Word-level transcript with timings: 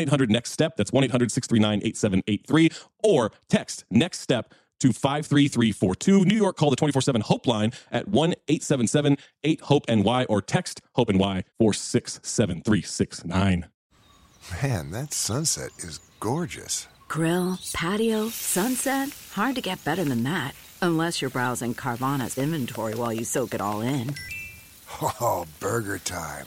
800 0.00 0.30
Next 0.30 0.52
Step. 0.52 0.76
That's 0.76 0.92
1 0.92 1.04
800 1.04 1.30
639 1.30 1.80
8783. 1.84 2.70
Or 3.02 3.32
text 3.48 3.84
Next 3.90 4.20
Step 4.20 4.52
to 4.80 4.92
53342. 4.92 6.24
New 6.24 6.36
York, 6.36 6.56
call 6.56 6.70
the 6.70 6.76
24 6.76 7.02
7 7.02 7.20
Hope 7.22 7.46
line 7.46 7.72
at 7.90 8.08
1 8.08 8.30
877 8.48 9.16
8 9.44 9.60
Hope 9.62 9.88
NY 9.88 10.24
or 10.24 10.42
text 10.42 10.80
Hope 10.94 11.08
NY 11.10 11.44
467369. 11.60 13.66
Man, 14.62 14.90
that 14.92 15.12
sunset 15.12 15.70
is 15.78 15.98
gorgeous. 16.20 16.86
Grill, 17.08 17.58
patio, 17.72 18.28
sunset. 18.28 19.10
Hard 19.32 19.54
to 19.56 19.60
get 19.60 19.82
better 19.84 20.04
than 20.04 20.22
that. 20.24 20.54
Unless 20.82 21.20
you're 21.20 21.30
browsing 21.30 21.74
Carvana's 21.74 22.38
inventory 22.38 22.94
while 22.94 23.12
you 23.12 23.24
soak 23.24 23.54
it 23.54 23.60
all 23.60 23.80
in. 23.80 24.14
Oh, 25.20 25.46
burger 25.58 25.98
time. 25.98 26.46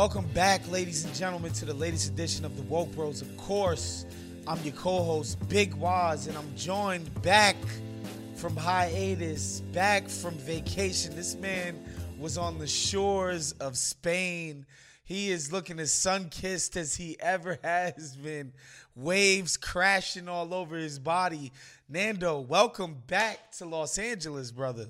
Welcome 0.00 0.28
back, 0.28 0.66
ladies 0.70 1.04
and 1.04 1.14
gentlemen, 1.14 1.52
to 1.52 1.66
the 1.66 1.74
latest 1.74 2.08
edition 2.08 2.46
of 2.46 2.56
the 2.56 2.62
Woke 2.62 2.90
Bros. 2.92 3.20
Of 3.20 3.36
course, 3.36 4.06
I'm 4.46 4.58
your 4.64 4.72
co-host, 4.72 5.46
Big 5.46 5.74
Waz, 5.74 6.26
and 6.26 6.38
I'm 6.38 6.56
joined 6.56 7.20
back 7.20 7.54
from 8.34 8.56
hiatus, 8.56 9.60
back 9.74 10.08
from 10.08 10.32
vacation. 10.36 11.14
This 11.14 11.34
man 11.34 11.84
was 12.18 12.38
on 12.38 12.58
the 12.58 12.66
shores 12.66 13.52
of 13.60 13.76
Spain. 13.76 14.64
He 15.04 15.30
is 15.30 15.52
looking 15.52 15.78
as 15.78 15.92
sun-kissed 15.92 16.78
as 16.78 16.94
he 16.94 17.20
ever 17.20 17.58
has 17.62 18.16
been. 18.16 18.54
Waves 18.96 19.58
crashing 19.58 20.30
all 20.30 20.54
over 20.54 20.78
his 20.78 20.98
body. 20.98 21.52
Nando, 21.90 22.40
welcome 22.40 23.02
back 23.06 23.52
to 23.58 23.66
Los 23.66 23.98
Angeles, 23.98 24.50
brother. 24.50 24.86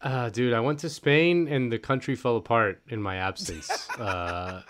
Uh, 0.00 0.28
dude, 0.30 0.52
I 0.52 0.60
went 0.60 0.78
to 0.80 0.88
Spain 0.88 1.48
and 1.48 1.72
the 1.72 1.78
country 1.78 2.14
fell 2.14 2.36
apart 2.36 2.80
in 2.88 3.02
my 3.02 3.16
absence. 3.16 3.88
uh, 3.98 4.62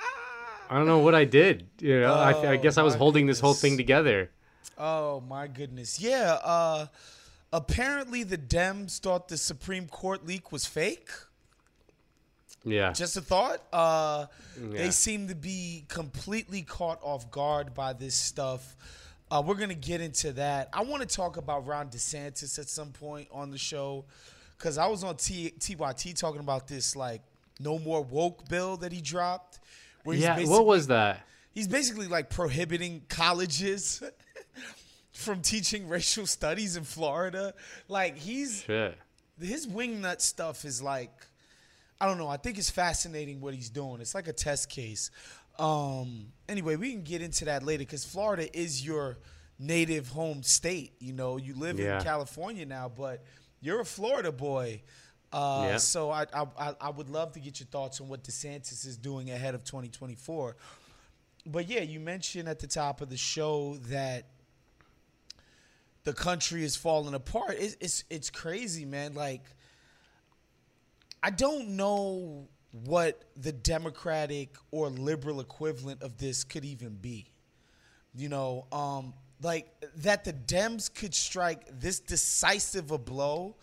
I 0.71 0.77
don't 0.77 0.87
know 0.87 0.99
what 1.00 1.15
I 1.15 1.25
did. 1.25 1.66
You 1.81 2.00
know, 2.00 2.15
I, 2.15 2.53
I 2.53 2.56
guess 2.56 2.78
I 2.78 2.83
was 2.83 2.94
holding 2.94 3.27
this 3.27 3.41
whole 3.41 3.55
thing 3.55 3.77
together. 3.77 4.31
Oh 4.77 5.21
my 5.28 5.47
goodness. 5.49 6.00
Yeah, 6.00 6.38
uh 6.44 6.87
apparently 7.53 8.22
the 8.22 8.38
Dems 8.38 9.00
thought 9.00 9.28
the 9.28 9.37
Supreme 9.37 9.87
Court 9.88 10.27
leak 10.27 10.53
was 10.53 10.67
fake. 10.67 11.09
Yeah. 12.65 12.93
Just 12.93 13.17
a 13.17 13.21
thought. 13.21 13.62
Uh 13.72 14.27
Yeah. 14.61 14.78
they 14.83 14.91
seem 14.91 15.28
to 15.28 15.34
be 15.34 15.84
completely 15.88 16.62
caught 16.62 17.00
off 17.03 17.31
guard 17.31 17.75
by 17.75 17.93
this 17.93 18.15
stuff. 18.15 18.77
Uh, 19.31 19.43
we're 19.44 19.56
gonna 19.56 19.75
get 19.75 20.00
into 20.00 20.33
that. 20.33 20.69
I 20.72 20.83
want 20.83 21.03
to 21.03 21.09
talk 21.09 21.37
about 21.37 21.67
Ron 21.67 21.88
DeSantis 21.88 22.59
at 22.59 22.69
some 22.69 22.93
point 22.93 23.28
on 23.33 23.50
the 23.50 23.59
show 23.59 24.05
because 24.59 24.77
I 24.79 24.87
was 24.89 25.05
on 25.05 25.17
T- 25.17 25.53
TYT 25.59 26.17
talking 26.19 26.41
about 26.41 26.67
this 26.67 26.97
like 26.97 27.23
no 27.61 27.79
more 27.79 28.03
woke 28.03 28.49
bill 28.49 28.77
that 28.79 28.93
he 28.93 29.01
dropped. 29.01 29.61
Where 30.05 30.15
he's 30.15 30.25
yeah. 30.25 30.45
What 30.45 30.67
was 30.67 30.87
that? 30.89 31.25
He's 31.53 31.69
basically 31.69 32.07
like 32.07 32.31
prohibiting 32.31 33.03
colleges 33.09 34.03
from 35.13 35.41
teaching 35.43 35.89
racial 35.89 36.27
studies 36.27 36.77
in 36.77 36.85
Florida. 36.85 37.55
Like 37.89 38.17
he's 38.17 38.63
Shit. 38.63 38.97
his 39.41 39.67
wingnut 39.67 40.21
stuff 40.21 40.65
is 40.65 40.83
like 40.83 41.11
I 42.01 42.07
don't 42.07 42.19
know. 42.19 42.29
I 42.29 42.37
think 42.37 42.59
it's 42.59 42.71
fascinating 42.71 43.41
what 43.41 43.55
he's 43.55 43.71
doing. 43.71 44.01
It's 44.01 44.15
like 44.15 44.29
a 44.29 44.33
test 44.33 44.69
case. 44.71 45.11
Um 45.59 46.27
anyway, 46.49 46.77
we 46.77 46.93
can 46.93 47.03
get 47.03 47.23
into 47.23 47.45
that 47.47 47.63
later 47.65 47.85
cuz 47.85 48.05
Florida 48.05 48.57
is 48.57 48.85
your 48.85 49.19
native 49.59 50.09
home 50.09 50.45
state, 50.45 50.93
you 51.01 51.13
know. 51.13 51.37
You 51.37 51.55
live 51.57 51.81
Yeah. 51.81 51.99
in 51.99 52.05
California 52.05 52.65
now, 52.65 52.89
but 52.89 53.25
you're 53.61 53.81
a 53.81 53.85
Florida 53.85 54.33
boy. 54.33 54.83
Uh, 55.33 55.67
Yeah. 55.71 55.77
So 55.79 56.11
I, 56.11 56.27
I 56.35 56.75
I- 56.81 56.91
would 56.91 57.11
love 57.11 57.33
to 57.33 57.41
get 57.41 57.61
your 57.61 57.67
thoughts 57.67 58.01
on 58.01 58.09
what 58.09 58.25
DeSantis 58.25 58.87
is 58.87 58.97
doing 58.97 59.31
ahead 59.31 59.55
of 59.55 59.63
2024. 59.65 60.57
But 61.47 61.69
yeah, 61.69 61.81
you 61.83 62.01
mentioned 62.01 62.49
at 62.49 62.59
the 62.61 62.67
top 62.67 63.01
of 63.01 63.11
the 63.11 63.17
show 63.17 63.77
that 63.89 64.25
the 66.05 66.13
country 66.15 66.65
is 66.65 66.77
falling 66.77 67.15
apart. 67.15 67.57
It's 67.59 67.77
it's, 67.81 68.05
it's 68.09 68.31
crazy, 68.31 68.85
man. 68.85 69.15
Like 69.15 69.43
I 71.23 71.31
don't 71.31 71.71
know 71.71 72.49
what 72.85 73.23
the 73.37 73.53
Democratic 73.53 74.55
or 74.71 74.88
liberal 74.88 75.41
equivalent 75.41 76.03
of 76.03 76.17
this 76.19 76.44
could 76.44 76.65
even 76.65 76.94
be. 76.94 77.27
You 78.15 78.29
know, 78.29 78.67
um, 78.73 79.15
like 79.43 79.73
that 79.96 80.25
the 80.25 80.32
Dems 80.32 80.93
could 80.93 81.14
strike 81.14 81.67
this 81.81 82.00
decisive 82.00 82.90
a 82.90 82.99
blow 82.99 83.56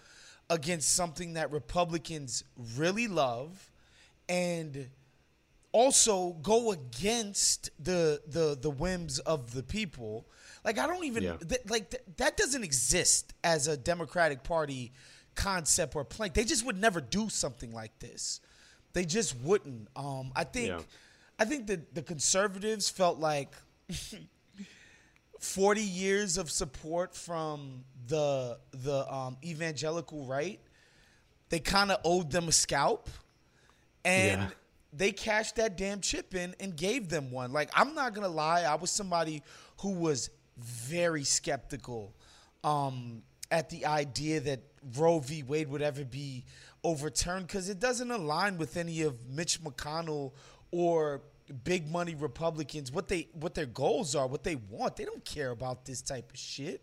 against 0.50 0.94
something 0.96 1.34
that 1.34 1.52
Republicans 1.52 2.44
really 2.78 3.08
love 3.08 3.72
and 4.30 4.90
also 5.72 6.34
go 6.42 6.72
against 6.72 7.70
the 7.84 8.22
the 8.28 8.58
the 8.60 8.70
whims 8.70 9.20
of 9.20 9.54
the 9.54 9.64
people. 9.64 10.26
Like 10.64 10.78
I 10.80 10.88
don't 10.88 11.04
even 11.04 11.24
Yeah. 11.24 11.38
th- 11.38 11.62
like 11.68 11.90
th- 11.92 12.04
that 12.18 12.38
doesn't 12.38 12.64
exist 12.64 13.34
as 13.44 13.68
a 13.68 13.76
Democratic 13.76 14.44
Party 14.44 14.94
concept 15.36 15.96
or 15.96 16.06
plank. 16.06 16.34
They 16.34 16.46
just 16.46 16.66
would 16.66 16.78
never 16.80 17.02
do 17.02 17.28
something 17.30 17.74
like 17.74 17.98
this. 18.00 18.40
They 18.94 19.04
just 19.04 19.36
wouldn't. 19.42 19.90
Um, 19.96 20.32
I 20.36 20.46
think 20.46 20.70
Yeah. 20.70 20.82
I 21.38 21.44
think 21.44 21.68
that 21.68 21.94
the 21.94 22.02
conservatives 22.02 22.88
felt 22.90 23.20
like 23.20 23.54
40 25.40 25.82
years 25.82 26.38
of 26.38 26.50
support 26.50 27.16
from 27.16 27.84
the 28.08 28.58
the 28.72 29.12
um, 29.14 29.38
evangelical 29.44 30.26
right, 30.26 30.60
they 31.50 31.60
kind 31.60 31.92
of 31.92 32.00
owed 32.04 32.32
them 32.32 32.48
a 32.48 32.52
scalp. 32.52 33.10
and 34.04 34.42
Yeah. 34.42 34.50
they 34.94 35.12
cashed 35.12 35.56
that 35.58 35.76
damn 35.78 36.00
chip 36.00 36.36
in 36.36 36.56
and 36.60 36.76
gave 36.76 37.10
them 37.10 37.32
one. 37.32 37.52
Like 37.52 37.70
I'm 37.74 37.94
not 37.96 38.14
gonna 38.14 38.28
lie, 38.28 38.62
I 38.64 38.76
was 38.76 38.92
somebody 38.92 39.44
who 39.82 39.92
was 39.92 40.30
very 40.58 41.24
skeptical 41.24 42.14
um, 42.64 43.22
at 43.52 43.70
the 43.70 43.86
idea 43.86 44.40
that 44.42 44.62
Roe 44.98 45.20
v. 45.20 45.44
Wade 45.44 45.68
would 45.68 45.82
ever 45.82 46.06
be 46.06 46.46
overturned 46.84 47.48
because 47.48 47.68
it 47.70 47.80
doesn't 47.80 48.10
align 48.12 48.58
with 48.58 48.78
any 48.78 49.02
of 49.02 49.28
Mitch 49.28 49.62
McConnell 49.64 50.32
or 50.72 51.22
big 51.64 51.90
money 51.90 52.16
Republicans 52.16 52.92
what 52.92 53.08
they 53.08 53.28
what 53.34 53.54
their 53.54 53.66
goals 53.66 54.16
are, 54.16 54.28
what 54.28 54.44
they 54.44 54.56
want. 54.56 54.96
They 54.96 55.06
don't 55.06 55.24
care 55.24 55.52
about 55.52 55.86
this 55.86 56.02
type 56.02 56.32
of 56.32 56.38
shit. 56.38 56.82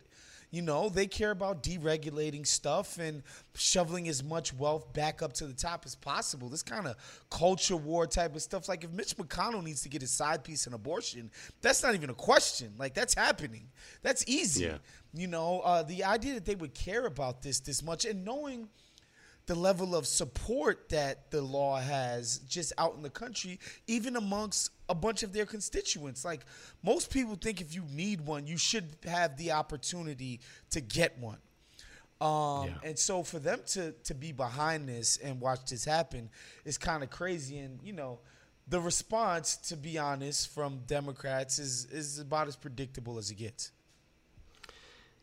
You 0.51 0.61
know, 0.61 0.87
they 0.87 1.07
care 1.07 1.31
about 1.31 1.63
deregulating 1.63 2.45
stuff 2.45 2.99
and 2.99 3.23
shoveling 3.55 4.07
as 4.07 4.23
much 4.23 4.53
wealth 4.53 4.93
back 4.93 5.23
up 5.23 5.33
to 5.33 5.47
the 5.47 5.53
top 5.53 5.81
as 5.83 5.95
possible. 5.95 6.47
This 6.47 6.61
kind 6.61 6.85
of 6.85 6.95
culture 7.31 7.75
war 7.75 8.05
type 8.05 8.35
of 8.35 8.41
stuff. 8.43 8.69
Like, 8.69 8.83
if 8.83 8.91
Mitch 8.91 9.17
McConnell 9.17 9.63
needs 9.63 9.81
to 9.81 9.89
get 9.89 10.01
his 10.01 10.11
side 10.11 10.43
piece 10.43 10.67
in 10.67 10.73
abortion, 10.73 11.31
that's 11.61 11.81
not 11.81 11.95
even 11.95 12.11
a 12.11 12.13
question. 12.13 12.71
Like, 12.77 12.93
that's 12.93 13.15
happening. 13.15 13.67
That's 14.03 14.23
easy. 14.27 14.65
Yeah. 14.65 14.77
You 15.15 15.25
know, 15.25 15.61
uh, 15.61 15.81
the 15.81 16.03
idea 16.03 16.35
that 16.35 16.45
they 16.45 16.53
would 16.53 16.75
care 16.75 17.07
about 17.07 17.41
this 17.41 17.59
this 17.59 17.81
much 17.81 18.05
and 18.05 18.23
knowing 18.23 18.69
the 19.45 19.55
level 19.55 19.95
of 19.95 20.07
support 20.07 20.89
that 20.89 21.29
the 21.31 21.41
law 21.41 21.77
has 21.77 22.39
just 22.39 22.71
out 22.77 22.95
in 22.95 23.01
the 23.01 23.09
country, 23.09 23.59
even 23.87 24.15
amongst 24.15 24.71
a 24.87 24.95
bunch 24.95 25.23
of 25.23 25.33
their 25.33 25.45
constituents. 25.45 26.23
Like 26.23 26.45
most 26.81 27.11
people 27.11 27.35
think 27.35 27.59
if 27.59 27.75
you 27.75 27.83
need 27.91 28.21
one, 28.21 28.47
you 28.47 28.57
should 28.57 28.95
have 29.03 29.35
the 29.37 29.51
opportunity 29.51 30.39
to 30.69 30.81
get 30.81 31.17
one. 31.19 31.39
Um, 32.21 32.67
Yeah. 32.67 32.89
And 32.89 32.97
so 32.97 33.23
for 33.23 33.39
them 33.39 33.59
to 33.67 33.91
to 34.03 34.13
be 34.13 34.31
behind 34.31 34.87
this 34.87 35.17
and 35.17 35.41
watch 35.41 35.65
this 35.65 35.83
happen 35.83 36.29
is 36.63 36.77
kind 36.77 37.03
of 37.03 37.09
crazy. 37.09 37.57
And 37.59 37.81
you 37.83 37.93
know, 37.93 38.19
the 38.67 38.79
response, 38.79 39.57
to 39.57 39.75
be 39.75 39.97
honest, 39.97 40.53
from 40.53 40.79
Democrats 40.87 41.59
is 41.59 41.85
is 41.85 42.19
about 42.19 42.47
as 42.47 42.55
predictable 42.55 43.17
as 43.17 43.29
it 43.29 43.35
gets. 43.35 43.71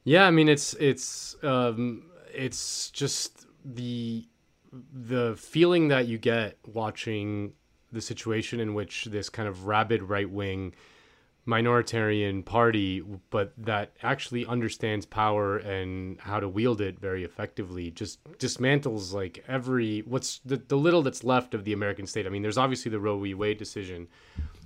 Yeah, 0.04 0.26
I 0.26 0.30
mean 0.30 0.48
it's 0.48 0.74
it's 0.74 1.36
um, 1.42 2.04
it's 2.34 2.90
just 2.90 3.46
the 3.64 4.26
the 4.92 5.34
feeling 5.36 5.88
that 5.88 6.06
you 6.06 6.16
get 6.16 6.56
watching 6.66 7.52
the 7.92 8.00
situation 8.00 8.60
in 8.60 8.74
which 8.74 9.06
this 9.06 9.28
kind 9.28 9.48
of 9.48 9.66
rabid 9.66 10.02
right 10.02 10.30
wing 10.30 10.72
minoritarian 11.46 12.44
party, 12.44 13.02
but 13.30 13.52
that 13.58 13.92
actually 14.02 14.46
understands 14.46 15.06
power 15.06 15.56
and 15.56 16.20
how 16.20 16.38
to 16.38 16.48
wield 16.48 16.80
it 16.80 17.00
very 17.00 17.24
effectively, 17.24 17.90
just 17.90 18.22
dismantles 18.38 19.12
like 19.12 19.42
every 19.48 20.00
what's 20.00 20.38
the, 20.44 20.56
the 20.56 20.76
little 20.76 21.02
that's 21.02 21.24
left 21.24 21.54
of 21.54 21.64
the 21.64 21.72
American 21.72 22.06
state. 22.06 22.26
I 22.26 22.28
mean, 22.28 22.42
there's 22.42 22.58
obviously 22.58 22.90
the 22.90 23.00
Roe 23.00 23.18
v. 23.18 23.34
Wade 23.34 23.58
decision, 23.58 24.06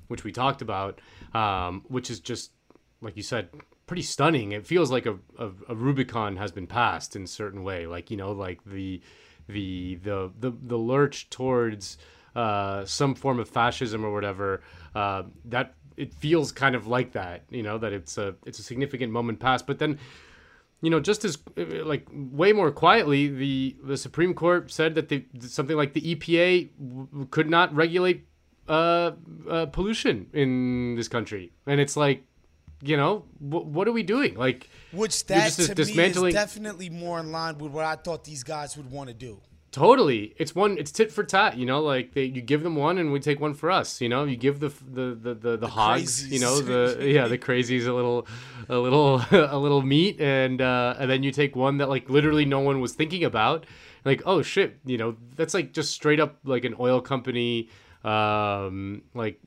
which 0.08 0.24
we 0.24 0.32
talked 0.32 0.60
about, 0.60 1.00
um, 1.32 1.84
which 1.88 2.10
is 2.10 2.20
just 2.20 2.50
like 3.00 3.16
you 3.16 3.22
said, 3.22 3.48
pretty 3.86 4.02
stunning. 4.02 4.52
It 4.52 4.66
feels 4.66 4.90
like 4.90 5.06
a, 5.06 5.18
a, 5.38 5.50
a 5.68 5.74
Rubicon 5.74 6.36
has 6.36 6.52
been 6.52 6.66
passed 6.66 7.16
in 7.16 7.24
a 7.24 7.28
certain 7.28 7.62
way. 7.62 7.86
Like 7.86 8.10
you 8.10 8.16
know, 8.16 8.32
like 8.32 8.64
the 8.64 9.00
the 9.48 9.96
the 9.96 10.30
the, 10.38 10.52
the 10.62 10.76
lurch 10.76 11.30
towards 11.30 11.98
uh, 12.34 12.84
some 12.84 13.14
form 13.14 13.38
of 13.38 13.48
fascism 13.48 14.04
or 14.04 14.12
whatever. 14.12 14.62
Uh, 14.94 15.24
that 15.46 15.74
it 15.96 16.12
feels 16.12 16.52
kind 16.52 16.74
of 16.74 16.86
like 16.86 17.12
that. 17.12 17.44
You 17.50 17.62
know, 17.62 17.78
that 17.78 17.92
it's 17.92 18.18
a 18.18 18.34
it's 18.46 18.58
a 18.58 18.62
significant 18.62 19.12
moment 19.12 19.40
past. 19.40 19.66
But 19.66 19.78
then 19.78 19.98
you 20.84 20.90
know, 20.90 21.00
just 21.00 21.24
as 21.24 21.38
like 21.56 22.06
way 22.12 22.52
more 22.52 22.70
quietly, 22.70 23.28
the 23.28 23.76
the 23.82 23.96
Supreme 23.96 24.34
Court 24.34 24.70
said 24.70 24.94
that 24.96 25.08
the 25.08 25.24
something 25.40 25.76
like 25.76 25.94
the 25.94 26.14
EPA 26.14 26.70
w- 26.78 27.26
could 27.30 27.48
not 27.48 27.74
regulate 27.74 28.26
uh, 28.68 29.12
uh, 29.48 29.66
pollution 29.66 30.26
in 30.34 30.94
this 30.94 31.08
country, 31.08 31.52
and 31.66 31.80
it's 31.80 31.96
like, 31.96 32.24
you 32.84 32.96
know, 32.96 33.24
wh- 33.38 33.66
what 33.66 33.88
are 33.88 33.92
we 33.92 34.02
doing? 34.02 34.34
Like, 34.36 34.68
Which 34.92 35.26
that 35.26 35.52
to 35.52 35.84
me 35.84 36.04
is 36.04 36.34
definitely 36.34 36.90
more 36.90 37.18
in 37.20 37.32
line 37.32 37.58
with 37.58 37.72
what 37.72 37.84
I 37.84 37.96
thought 37.96 38.24
these 38.24 38.44
guys 38.44 38.76
would 38.76 38.90
want 38.90 39.08
to 39.08 39.14
do. 39.14 39.40
totally, 39.72 40.34
it's 40.38 40.54
one, 40.54 40.78
it's 40.78 40.92
tit 40.92 41.10
for 41.10 41.24
tat. 41.24 41.56
You 41.56 41.66
know, 41.66 41.80
like 41.80 42.14
they, 42.14 42.24
you 42.24 42.40
give 42.40 42.62
them 42.62 42.76
one, 42.76 42.98
and 42.98 43.12
we 43.12 43.20
take 43.20 43.40
one 43.40 43.54
for 43.54 43.70
us. 43.70 44.00
You 44.00 44.08
know, 44.08 44.24
you 44.24 44.36
give 44.36 44.60
the 44.60 44.68
the 44.68 45.14
the 45.14 45.34
the, 45.34 45.56
the, 45.56 45.68
hogs, 45.68 46.30
you 46.30 46.38
know, 46.38 46.60
the 46.60 46.98
yeah, 47.16 47.26
the 47.26 47.38
crazies 47.38 47.86
a 47.86 47.92
little, 47.92 48.26
a 48.68 48.78
little, 48.78 49.22
a 49.30 49.58
little 49.58 49.82
meat, 49.82 50.20
and 50.20 50.60
uh, 50.60 50.94
and 50.98 51.10
then 51.10 51.22
you 51.22 51.32
take 51.32 51.56
one 51.56 51.78
that 51.78 51.88
like 51.88 52.08
literally 52.08 52.44
no 52.44 52.60
one 52.60 52.80
was 52.80 52.92
thinking 52.92 53.24
about. 53.24 53.66
Like, 54.04 54.22
oh 54.26 54.42
shit, 54.42 54.78
you 54.84 54.98
know, 54.98 55.16
that's 55.34 55.54
like 55.54 55.72
just 55.72 55.92
straight 55.92 56.20
up 56.20 56.36
like 56.44 56.64
an 56.64 56.74
oil 56.78 57.00
company 57.00 57.70
um 58.04 59.02
like 59.14 59.40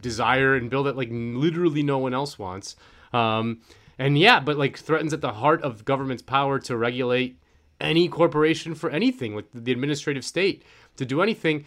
desire 0.00 0.54
and 0.54 0.70
build 0.70 0.86
it 0.86 0.96
like 0.96 1.08
literally 1.10 1.82
no 1.82 1.98
one 1.98 2.14
else 2.14 2.38
wants. 2.38 2.76
Um 3.12 3.60
and 3.98 4.18
yeah 4.18 4.40
but 4.40 4.56
like 4.56 4.78
threatens 4.78 5.12
at 5.12 5.20
the 5.20 5.32
heart 5.32 5.62
of 5.62 5.84
government's 5.84 6.22
power 6.22 6.58
to 6.60 6.76
regulate 6.76 7.38
any 7.80 8.08
corporation 8.08 8.74
for 8.74 8.90
anything 8.90 9.34
like 9.34 9.46
the 9.52 9.72
administrative 9.72 10.24
state 10.24 10.62
to 10.96 11.04
do 11.04 11.20
anything. 11.20 11.64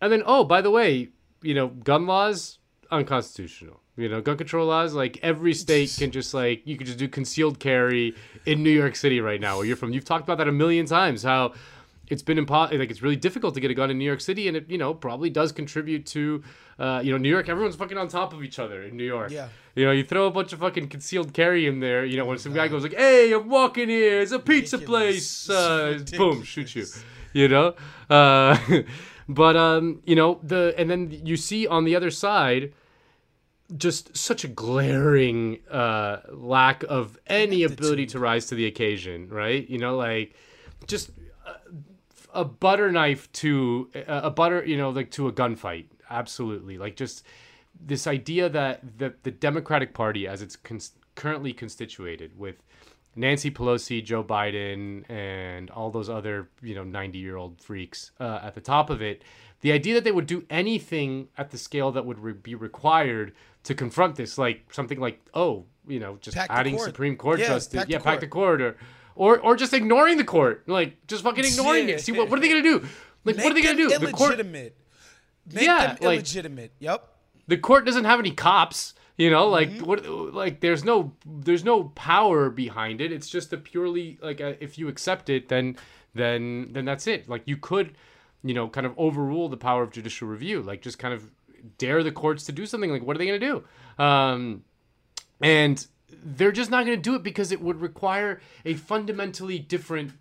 And 0.00 0.12
then 0.12 0.22
oh 0.26 0.44
by 0.44 0.60
the 0.62 0.70
way 0.70 1.08
you 1.42 1.54
know 1.54 1.68
gun 1.68 2.06
laws 2.06 2.58
unconstitutional. 2.90 3.80
You 3.96 4.08
know 4.08 4.22
gun 4.22 4.38
control 4.38 4.68
laws 4.68 4.94
like 4.94 5.18
every 5.22 5.52
state 5.52 5.94
can 5.98 6.10
just 6.10 6.32
like 6.32 6.62
you 6.66 6.78
can 6.78 6.86
just 6.86 6.98
do 6.98 7.08
concealed 7.08 7.58
carry 7.58 8.14
in 8.46 8.62
new 8.62 8.70
york 8.70 8.96
city 8.96 9.20
right 9.20 9.40
now. 9.40 9.58
Where 9.58 9.66
you're 9.66 9.76
from 9.76 9.92
you've 9.92 10.06
talked 10.06 10.24
about 10.24 10.38
that 10.38 10.48
a 10.48 10.52
million 10.52 10.86
times 10.86 11.22
how 11.22 11.52
it's 12.08 12.22
been 12.22 12.38
impo- 12.38 12.78
like 12.78 12.90
it's 12.90 13.02
really 13.02 13.16
difficult 13.16 13.54
to 13.54 13.60
get 13.60 13.70
a 13.70 13.74
gun 13.74 13.90
in 13.90 13.98
New 13.98 14.04
York 14.04 14.20
City, 14.20 14.48
and 14.48 14.56
it 14.56 14.68
you 14.68 14.78
know 14.78 14.92
probably 14.94 15.30
does 15.30 15.52
contribute 15.52 16.04
to, 16.06 16.42
uh, 16.78 17.00
you 17.02 17.12
know, 17.12 17.18
New 17.18 17.28
York. 17.28 17.48
Everyone's 17.48 17.76
fucking 17.76 17.96
on 17.96 18.08
top 18.08 18.32
of 18.32 18.42
each 18.42 18.58
other 18.58 18.82
in 18.82 18.96
New 18.96 19.04
York. 19.04 19.30
Yeah. 19.30 19.48
You 19.74 19.86
know, 19.86 19.92
you 19.92 20.04
throw 20.04 20.26
a 20.26 20.30
bunch 20.30 20.52
of 20.52 20.60
fucking 20.60 20.88
concealed 20.88 21.32
carry 21.32 21.66
in 21.66 21.80
there. 21.80 22.04
You 22.04 22.18
know, 22.18 22.26
when 22.26 22.38
some 22.38 22.52
guy 22.52 22.68
goes 22.68 22.82
like, 22.82 22.94
"Hey, 22.94 23.32
I'm 23.32 23.48
walking 23.48 23.88
here. 23.88 24.20
It's 24.20 24.32
a 24.32 24.38
pizza 24.38 24.76
Ridiculous. 24.76 25.46
place." 25.46 25.50
Uh, 25.50 26.04
boom, 26.16 26.42
shoot 26.42 26.74
you. 26.74 26.86
You 27.32 27.48
know, 27.48 27.74
uh, 28.10 28.58
but 29.28 29.56
um, 29.56 30.02
you 30.04 30.16
know 30.16 30.40
the 30.42 30.74
and 30.76 30.90
then 30.90 31.10
you 31.24 31.36
see 31.36 31.66
on 31.66 31.84
the 31.84 31.96
other 31.96 32.10
side 32.10 32.72
just 33.76 34.16
such 34.16 34.44
a 34.44 34.48
glaring 34.48 35.58
uh, 35.70 36.18
lack 36.30 36.84
of 36.84 37.18
any 37.26 37.62
ability 37.62 38.06
to 38.06 38.18
rise 38.18 38.46
to 38.46 38.54
the 38.54 38.66
occasion, 38.66 39.28
right? 39.28 39.68
You 39.68 39.78
know, 39.78 39.96
like 39.96 40.34
just 40.86 41.10
a, 41.46 41.54
a 42.32 42.44
butter 42.44 42.90
knife 42.90 43.30
to 43.32 43.90
a, 43.94 44.02
a 44.24 44.30
butter, 44.30 44.64
you 44.64 44.76
know, 44.76 44.90
like 44.90 45.10
to 45.12 45.28
a 45.28 45.32
gunfight. 45.32 45.86
Absolutely, 46.10 46.78
like 46.78 46.96
just 46.96 47.24
this 47.80 48.06
idea 48.06 48.48
that 48.48 48.98
the 48.98 49.14
the 49.22 49.30
Democratic 49.30 49.94
Party, 49.94 50.26
as 50.26 50.42
it's 50.42 50.56
cons- 50.56 50.92
currently 51.14 51.52
constituted 51.52 52.38
with 52.38 52.56
Nancy 53.14 53.50
Pelosi, 53.50 54.02
Joe 54.04 54.24
Biden, 54.24 55.08
and 55.10 55.70
all 55.70 55.90
those 55.90 56.08
other 56.08 56.48
you 56.62 56.74
know 56.74 56.84
ninety 56.84 57.18
year 57.18 57.36
old 57.36 57.60
freaks 57.60 58.12
uh, 58.20 58.40
at 58.42 58.54
the 58.54 58.60
top 58.60 58.90
of 58.90 59.02
it. 59.02 59.22
The 59.60 59.72
idea 59.72 59.94
that 59.94 60.04
they 60.04 60.12
would 60.12 60.26
do 60.26 60.44
anything 60.50 61.28
at 61.38 61.50
the 61.50 61.58
scale 61.58 61.92
that 61.92 62.04
would 62.04 62.18
re- 62.18 62.32
be 62.32 62.54
required 62.56 63.32
to 63.62 63.74
confront 63.74 64.16
this, 64.16 64.36
like 64.36 64.72
something 64.72 64.98
like 64.98 65.20
oh, 65.34 65.64
you 65.86 66.00
know, 66.00 66.18
just 66.20 66.36
Pack 66.36 66.50
adding. 66.50 66.78
Supreme 66.78 67.16
Court 67.16 67.38
Yeah, 67.40 67.48
justice, 67.48 67.80
pack 67.80 67.88
yeah, 67.88 67.98
pack 67.98 68.20
the 68.20 68.26
court, 68.26 68.76
or, 69.14 69.38
or 69.40 69.56
just 69.56 69.72
ignoring 69.72 70.16
the 70.16 70.24
court, 70.24 70.68
like 70.68 71.06
just 71.06 71.22
fucking 71.24 71.44
ignoring 71.44 71.88
Yeah. 71.88 71.94
it. 71.96 72.00
See 72.04 72.12
what 72.12 72.28
what 72.30 72.38
are 72.38 72.42
they 72.42 72.48
gonna 72.48 72.62
do? 72.62 72.86
Like 73.24 73.36
what 73.36 73.46
are 73.46 73.54
they 73.54 73.62
gonna 73.62 73.76
do? 73.76 73.88
The 73.98 74.12
court 74.12 74.32
Illegitimate. 74.34 74.76
Make 75.52 75.64
Yeah, 75.64 75.86
them 75.86 75.96
like- 76.02 76.16
illegitimate. 76.18 76.72
Yep. 76.78 77.08
the 77.48 77.56
court 77.56 77.84
doesn't 77.84 78.04
have 78.04 78.20
any 78.20 78.30
cops 78.30 78.94
you 79.18 79.30
know 79.30 79.46
like 79.48 79.68
Mm-hmm. 79.70 79.84
what 79.84 80.06
like 80.34 80.60
there's 80.60 80.84
no 80.84 81.12
there's 81.26 81.64
no 81.64 81.84
power 81.94 82.48
behind 82.48 83.00
it 83.00 83.12
it's 83.12 83.28
just 83.28 83.52
a 83.52 83.58
purely 83.58 84.18
like 84.22 84.40
uh 84.40 84.54
if 84.60 84.78
you 84.78 84.88
accept 84.88 85.28
it 85.28 85.48
then 85.48 85.76
then 86.14 86.68
then 86.72 86.84
that's 86.86 87.06
it 87.06 87.28
like 87.28 87.42
you 87.44 87.56
could 87.58 87.94
you 88.42 88.54
know 88.54 88.68
kind 88.68 88.86
of 88.86 88.94
overrule 88.98 89.48
the 89.50 89.56
power 89.58 89.82
of 89.82 89.90
judicial 89.90 90.28
review 90.28 90.62
like 90.62 90.80
just 90.80 90.98
kind 90.98 91.12
of 91.12 91.30
dare 91.78 92.02
the 92.02 92.10
courts 92.12 92.44
to 92.44 92.52
do 92.52 92.64
something 92.64 92.90
like 92.90 93.02
what 93.02 93.14
are 93.14 93.18
they 93.18 93.26
going 93.26 93.38
to 93.40 93.46
do 93.46 94.02
um 94.02 94.64
and 95.42 95.86
they're 96.24 96.52
just 96.52 96.70
not 96.70 96.84
going 96.84 96.96
to 96.96 97.02
do 97.02 97.14
it 97.14 97.22
because 97.22 97.52
it 97.52 97.60
would 97.60 97.80
require 97.80 98.40
a 98.64 98.74
fundamentally 98.74 99.58
different 99.58 100.12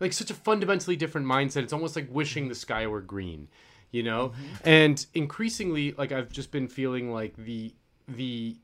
like 0.00 0.12
such 0.12 0.30
a 0.30 0.34
fundamentally 0.34 0.94
different 0.94 1.26
mindset. 1.26 1.64
It's 1.64 1.72
almost 1.72 1.96
like 1.96 2.06
wishing 2.10 2.48
the 2.48 2.54
sky 2.54 2.86
were 2.86 3.00
green 3.00 3.48
you 3.90 4.02
know? 4.02 4.32
And 4.64 5.04
increasingly 5.14 5.92
like 5.92 6.12
i've 6.12 6.30
just 6.30 6.50
been 6.50 6.68
feeling 6.68 7.12
like 7.12 7.36
the 7.36 7.74
the 8.06 8.56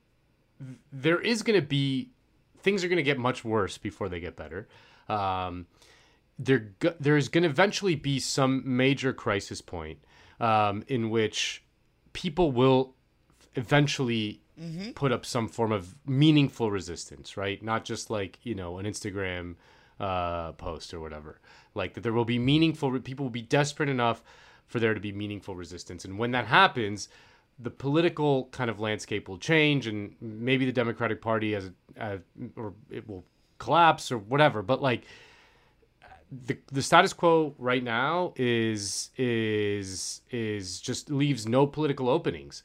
there 0.93 1.21
is 1.21 1.43
going 1.43 1.61
to 1.61 1.67
be 1.67 2.11
things 2.59 2.85
are 2.85 2.89
going 2.89 2.97
to 2.97 3.03
get 3.03 3.19
much 3.19 3.45
worse 3.45 3.77
before 3.79 4.09
they 4.09 4.21
get 4.21 4.37
better. 4.37 4.69
Um 5.09 5.67
there 6.39 6.73
there's 6.99 7.29
going 7.29 7.45
to 7.45 7.49
eventually 7.49 7.95
be 7.95 8.19
some 8.19 8.63
major 8.65 9.13
crisis 9.13 9.61
point 9.61 9.99
um, 10.41 10.83
in 10.89 11.11
which 11.11 11.63
people 12.13 12.51
will 12.51 12.95
eventually 13.55 14.41
put 14.95 15.13
up 15.13 15.27
some 15.27 15.49
form 15.49 15.73
of 15.73 15.95
meaningful 16.07 16.71
resistance, 16.71 17.37
right? 17.37 17.63
Not 17.63 17.85
just 17.85 18.11
like 18.11 18.39
you 18.43 18.55
know 18.55 18.79
an 18.79 18.87
Instagram 18.87 19.57
uh, 20.01 20.53
post 20.53 20.95
or 20.95 21.01
whatever. 21.01 21.41
Like 21.75 21.95
that, 21.95 22.03
there 22.03 22.13
will 22.13 22.25
be 22.25 22.39
meaningful. 22.39 22.99
People 23.01 23.25
will 23.25 23.31
be 23.31 23.43
desperate 23.43 23.89
enough 23.89 24.23
for 24.67 24.79
there 24.79 24.95
to 24.95 25.01
be 25.01 25.13
meaningful 25.13 25.55
resistance. 25.55 26.05
And 26.05 26.19
when 26.19 26.31
that 26.33 26.47
happens, 26.47 27.09
the 27.59 27.71
political 27.71 28.47
kind 28.47 28.71
of 28.71 28.81
landscape 28.81 29.29
will 29.29 29.39
change, 29.39 29.87
and 29.87 30.15
maybe 30.21 30.65
the 30.65 30.73
Democratic 30.73 31.21
Party 31.21 31.55
as, 31.55 31.71
as 31.97 32.21
or 32.57 32.75
it 32.91 33.09
will 33.09 33.25
collapse 33.59 34.11
or 34.11 34.19
whatever. 34.19 34.63
But 34.63 34.83
like 34.83 35.05
the 36.47 36.59
the 36.73 36.83
status 36.83 37.13
quo 37.13 37.55
right 37.59 37.83
now 37.83 38.33
is 38.37 39.11
is 39.17 40.23
is 40.31 40.81
just 40.81 41.11
leaves 41.11 41.47
no 41.47 41.67
political 41.67 42.09
openings. 42.09 42.63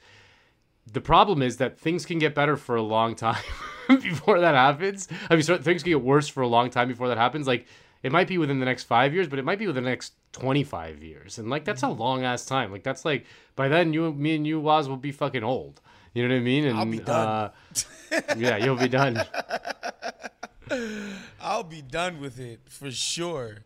The 0.91 1.01
problem 1.01 1.41
is 1.41 1.57
that 1.57 1.79
things 1.79 2.05
can 2.05 2.17
get 2.19 2.33
better 2.33 2.57
for 2.57 2.75
a 2.75 2.81
long 2.81 3.15
time 3.15 3.43
before 3.87 4.39
that 4.39 4.55
happens. 4.55 5.07
I 5.29 5.35
mean, 5.35 5.43
things 5.43 5.83
can 5.83 5.91
get 5.91 6.01
worse 6.01 6.27
for 6.27 6.41
a 6.41 6.47
long 6.47 6.69
time 6.69 6.87
before 6.87 7.07
that 7.09 7.17
happens. 7.17 7.45
Like 7.47 7.67
it 8.01 8.11
might 8.11 8.27
be 8.27 8.37
within 8.37 8.59
the 8.59 8.65
next 8.65 8.83
five 8.85 9.13
years, 9.13 9.27
but 9.27 9.37
it 9.39 9.45
might 9.45 9.59
be 9.59 9.67
within 9.67 9.83
the 9.83 9.89
next 9.89 10.13
twenty 10.31 10.63
five 10.63 11.03
years, 11.03 11.37
and 11.37 11.49
like 11.49 11.63
that's 11.65 11.83
a 11.83 11.87
Mm-hmm. 11.87 11.99
long 12.01 12.23
ass 12.23 12.45
time. 12.45 12.71
Like 12.71 12.83
that's 12.83 13.05
like 13.05 13.25
by 13.55 13.67
then 13.67 13.93
you, 13.93 14.11
me 14.13 14.35
and 14.35 14.47
you, 14.47 14.59
Waz, 14.59 14.89
will 14.89 14.97
be 14.97 15.11
fucking 15.11 15.43
old. 15.43 15.81
You 16.13 16.27
know 16.27 16.33
what 16.33 16.39
I 16.39 16.43
mean? 16.43 16.65
And 16.65 16.79
I'll 16.79 16.85
be 16.85 16.99
done. 16.99 17.27
Uh, 17.27 17.51
yeah, 18.37 18.57
you'll 18.57 18.75
be 18.77 18.87
done. 18.89 19.21
I'll 21.41 21.63
be 21.63 21.81
done 21.81 22.19
with 22.19 22.39
it 22.39 22.61
for 22.67 22.91
sure. 22.91 23.59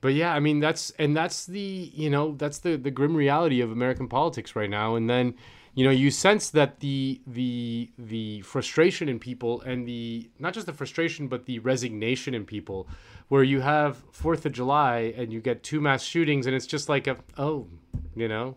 But 0.00 0.14
yeah, 0.14 0.32
I 0.32 0.40
mean 0.40 0.60
that's 0.60 0.90
and 0.98 1.16
that's 1.16 1.46
the 1.46 1.90
you 1.94 2.10
know 2.10 2.34
that's 2.36 2.58
the 2.58 2.76
the 2.76 2.90
grim 2.90 3.14
reality 3.14 3.60
of 3.60 3.70
American 3.70 4.08
politics 4.08 4.54
right 4.56 4.70
now. 4.70 4.94
And 4.96 5.08
then 5.08 5.34
you 5.74 5.84
know 5.84 5.90
you 5.90 6.10
sense 6.10 6.50
that 6.50 6.80
the 6.80 7.20
the 7.26 7.90
the 7.98 8.40
frustration 8.42 9.08
in 9.08 9.18
people 9.18 9.60
and 9.62 9.86
the 9.86 10.30
not 10.38 10.54
just 10.54 10.66
the 10.66 10.72
frustration 10.72 11.28
but 11.28 11.46
the 11.46 11.58
resignation 11.60 12.34
in 12.34 12.44
people, 12.44 12.88
where 13.28 13.42
you 13.42 13.60
have 13.60 14.02
Fourth 14.12 14.46
of 14.46 14.52
July 14.52 15.14
and 15.16 15.32
you 15.32 15.40
get 15.40 15.62
two 15.62 15.80
mass 15.80 16.02
shootings 16.02 16.46
and 16.46 16.54
it's 16.54 16.66
just 16.66 16.88
like 16.88 17.06
a 17.06 17.16
oh 17.36 17.68
you 18.14 18.28
know 18.28 18.56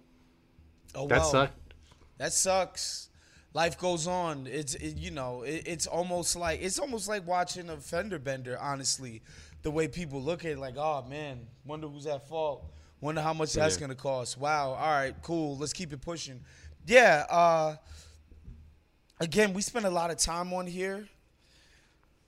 Oh 0.95 1.07
that 1.07 1.19
well, 1.19 1.31
sucked. 1.31 1.73
That 2.17 2.33
sucks. 2.33 3.09
Life 3.53 3.77
goes 3.77 4.07
on. 4.07 4.47
It's 4.47 4.75
it, 4.75 4.97
you 4.97 5.11
know 5.11 5.43
it, 5.43 5.63
it's 5.65 5.87
almost 5.87 6.35
like 6.35 6.61
it's 6.61 6.79
almost 6.79 7.07
like 7.07 7.25
watching 7.27 7.69
a 7.69 7.77
fender 7.77 8.19
bender. 8.19 8.57
Honestly, 8.59 9.21
the 9.61 9.71
way 9.71 9.87
people 9.87 10.21
look 10.21 10.45
at 10.45 10.51
it, 10.51 10.59
like, 10.59 10.77
oh 10.77 11.05
man, 11.09 11.47
wonder 11.65 11.87
who's 11.87 12.07
at 12.07 12.27
fault. 12.27 12.65
Wonder 13.01 13.21
how 13.21 13.33
much 13.33 13.53
that's 13.53 13.77
gonna 13.77 13.95
cost. 13.95 14.37
Wow. 14.37 14.71
All 14.73 14.91
right. 14.91 15.15
Cool. 15.21 15.57
Let's 15.57 15.73
keep 15.73 15.93
it 15.93 16.01
pushing. 16.01 16.41
Yeah. 16.85 17.25
Uh, 17.29 17.75
again, 19.19 19.53
we 19.53 19.61
spend 19.61 19.85
a 19.85 19.89
lot 19.89 20.11
of 20.11 20.17
time 20.17 20.53
on 20.53 20.67
here. 20.67 21.07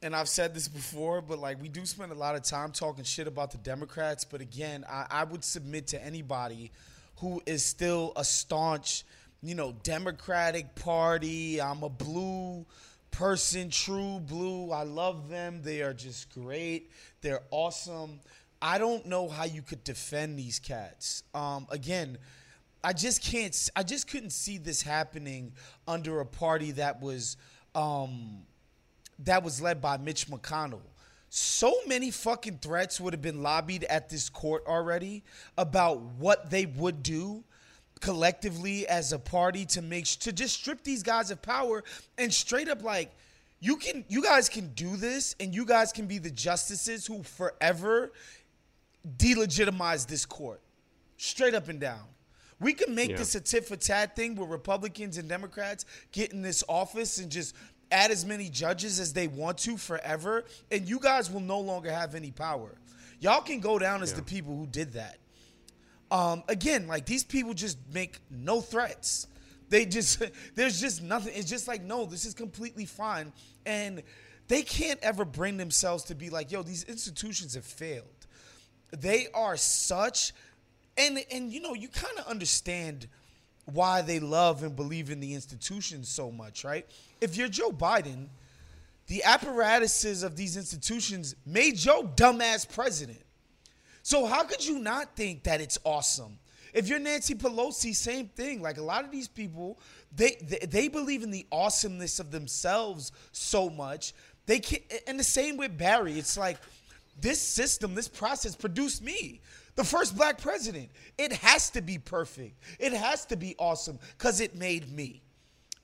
And 0.03 0.15
I've 0.15 0.29
said 0.29 0.55
this 0.55 0.67
before, 0.67 1.21
but 1.21 1.37
like 1.37 1.61
we 1.61 1.69
do 1.69 1.85
spend 1.85 2.11
a 2.11 2.15
lot 2.15 2.35
of 2.35 2.41
time 2.41 2.71
talking 2.71 3.03
shit 3.03 3.27
about 3.27 3.51
the 3.51 3.59
Democrats. 3.59 4.23
But 4.23 4.41
again, 4.41 4.83
I, 4.89 5.05
I 5.11 5.23
would 5.25 5.43
submit 5.43 5.87
to 5.87 6.03
anybody 6.03 6.71
who 7.17 7.41
is 7.45 7.63
still 7.63 8.13
a 8.15 8.23
staunch, 8.23 9.03
you 9.43 9.53
know, 9.53 9.73
Democratic 9.83 10.73
Party. 10.73 11.61
I'm 11.61 11.83
a 11.83 11.89
blue 11.89 12.65
person, 13.11 13.69
true 13.69 14.19
blue. 14.19 14.71
I 14.71 14.83
love 14.83 15.29
them. 15.29 15.61
They 15.61 15.81
are 15.81 15.93
just 15.93 16.33
great. 16.33 16.91
They're 17.21 17.43
awesome. 17.51 18.19
I 18.61 18.77
don't 18.77 19.05
know 19.05 19.27
how 19.27 19.45
you 19.45 19.61
could 19.61 19.83
defend 19.83 20.37
these 20.37 20.59
cats. 20.59 21.23
Um, 21.33 21.67
again, 21.69 22.17
I 22.83 22.93
just 22.93 23.23
can't. 23.23 23.69
I 23.75 23.83
just 23.83 24.09
couldn't 24.09 24.31
see 24.31 24.57
this 24.57 24.81
happening 24.81 25.53
under 25.87 26.19
a 26.19 26.25
party 26.25 26.71
that 26.71 27.01
was 27.01 27.37
um, 27.75 28.43
that 29.19 29.43
was 29.43 29.61
led 29.61 29.81
by 29.81 29.97
Mitch 29.97 30.27
McConnell. 30.27 30.81
So 31.29 31.73
many 31.87 32.11
fucking 32.11 32.57
threats 32.57 32.99
would 32.99 33.13
have 33.13 33.21
been 33.21 33.41
lobbied 33.41 33.85
at 33.85 34.09
this 34.09 34.29
court 34.29 34.63
already 34.67 35.23
about 35.57 36.01
what 36.01 36.49
they 36.49 36.65
would 36.65 37.03
do 37.03 37.43
collectively 38.01 38.87
as 38.87 39.13
a 39.13 39.19
party 39.19 39.65
to 39.65 39.81
make 39.81 40.05
to 40.05 40.31
just 40.33 40.55
strip 40.55 40.83
these 40.83 41.03
guys 41.03 41.31
of 41.31 41.41
power 41.41 41.83
and 42.17 42.33
straight 42.33 42.67
up 42.67 42.83
like 42.83 43.11
you 43.59 43.77
can 43.77 44.03
you 44.09 44.21
guys 44.23 44.49
can 44.49 44.67
do 44.73 44.97
this 44.97 45.35
and 45.39 45.53
you 45.53 45.65
guys 45.65 45.91
can 45.91 46.07
be 46.07 46.17
the 46.17 46.31
justices 46.31 47.05
who 47.05 47.21
forever 47.23 48.11
delegitimize 49.17 50.07
this 50.07 50.25
court 50.25 50.61
straight 51.17 51.53
up 51.53 51.69
and 51.69 51.79
down. 51.79 52.01
We 52.59 52.73
can 52.73 52.93
make 52.93 53.11
Yeah. 53.11 53.17
this 53.17 53.35
a 53.35 53.41
tit 53.41 53.67
for 53.67 53.75
tat 53.75 54.15
thing 54.15 54.35
where 54.35 54.47
Republicans 54.47 55.17
and 55.17 55.27
Democrats 55.27 55.85
get 56.11 56.31
in 56.31 56.41
this 56.41 56.63
office 56.67 57.17
and 57.17 57.31
just 57.31 57.55
add 57.91 58.11
as 58.11 58.23
many 58.25 58.49
judges 58.49 58.99
as 58.99 59.13
they 59.13 59.27
want 59.27 59.57
to 59.59 59.77
forever, 59.77 60.45
and 60.69 60.87
you 60.87 60.99
guys 60.99 61.29
will 61.29 61.41
no 61.41 61.59
longer 61.59 61.91
have 61.91 62.15
any 62.15 62.31
power. 62.31 62.77
Y'all 63.19 63.41
can 63.41 63.59
go 63.59 63.77
down 63.77 64.01
as 64.01 64.13
the 64.13 64.21
people 64.21 64.55
who 64.55 64.65
did 64.67 64.93
that. 64.93 65.17
Um, 66.11 66.43
again, 66.47 66.87
like 66.87 67.05
these 67.05 67.23
people 67.23 67.53
just 67.53 67.79
make 67.91 68.19
no 68.29 68.61
threats. 68.61 69.27
They 69.69 69.85
just 69.85 70.21
there's 70.55 70.79
just 70.79 71.01
nothing. 71.01 71.33
It's 71.35 71.49
just 71.49 71.67
like 71.67 71.81
no, 71.81 72.05
this 72.05 72.25
is 72.25 72.33
completely 72.35 72.85
fine, 72.85 73.33
and 73.65 74.03
they 74.47 74.61
can't 74.61 74.99
ever 75.01 75.25
bring 75.25 75.57
themselves 75.57 76.03
to 76.05 76.15
be 76.15 76.29
like, 76.29 76.51
yo, 76.51 76.61
these 76.61 76.83
institutions 76.83 77.55
have 77.55 77.65
failed 77.65 78.21
they 78.91 79.27
are 79.33 79.57
such 79.57 80.33
and 80.97 81.19
and 81.31 81.51
you 81.51 81.61
know 81.61 81.73
you 81.73 81.87
kind 81.87 82.17
of 82.19 82.25
understand 82.27 83.07
why 83.65 84.01
they 84.01 84.19
love 84.19 84.63
and 84.63 84.75
believe 84.75 85.09
in 85.09 85.19
the 85.19 85.33
institutions 85.33 86.09
so 86.09 86.31
much 86.31 86.63
right 86.63 86.85
if 87.21 87.37
you're 87.37 87.47
joe 87.47 87.71
biden 87.71 88.27
the 89.07 89.23
apparatuses 89.23 90.23
of 90.23 90.35
these 90.35 90.57
institutions 90.57 91.35
made 91.45 91.75
joe 91.75 92.03
dumbass 92.15 92.67
president 92.67 93.21
so 94.03 94.25
how 94.25 94.43
could 94.43 94.65
you 94.65 94.79
not 94.79 95.15
think 95.15 95.43
that 95.43 95.61
it's 95.61 95.77
awesome? 95.83 96.37
If 96.73 96.87
you're 96.87 96.99
Nancy 96.99 97.35
Pelosi, 97.35 97.95
same 97.95 98.27
thing. 98.27 98.61
Like 98.61 98.77
a 98.77 98.83
lot 98.83 99.03
of 99.03 99.11
these 99.11 99.27
people, 99.27 99.79
they 100.15 100.37
they, 100.41 100.65
they 100.65 100.87
believe 100.87 101.23
in 101.23 101.31
the 101.31 101.45
awesomeness 101.51 102.19
of 102.19 102.31
themselves 102.31 103.11
so 103.31 103.69
much. 103.69 104.13
They 104.45 104.59
can 104.59 104.79
and 105.07 105.19
the 105.19 105.23
same 105.23 105.57
with 105.57 105.77
Barry. 105.77 106.17
It's 106.17 106.37
like 106.37 106.57
this 107.19 107.41
system, 107.41 107.93
this 107.93 108.07
process 108.07 108.55
produced 108.55 109.03
me. 109.03 109.41
The 109.75 109.83
first 109.83 110.15
black 110.15 110.37
president. 110.41 110.89
It 111.17 111.31
has 111.33 111.69
to 111.71 111.81
be 111.81 111.97
perfect. 111.97 112.61
It 112.79 112.93
has 112.93 113.25
to 113.27 113.37
be 113.37 113.55
awesome 113.57 113.99
because 114.17 114.41
it 114.41 114.55
made 114.55 114.91
me. 114.91 115.21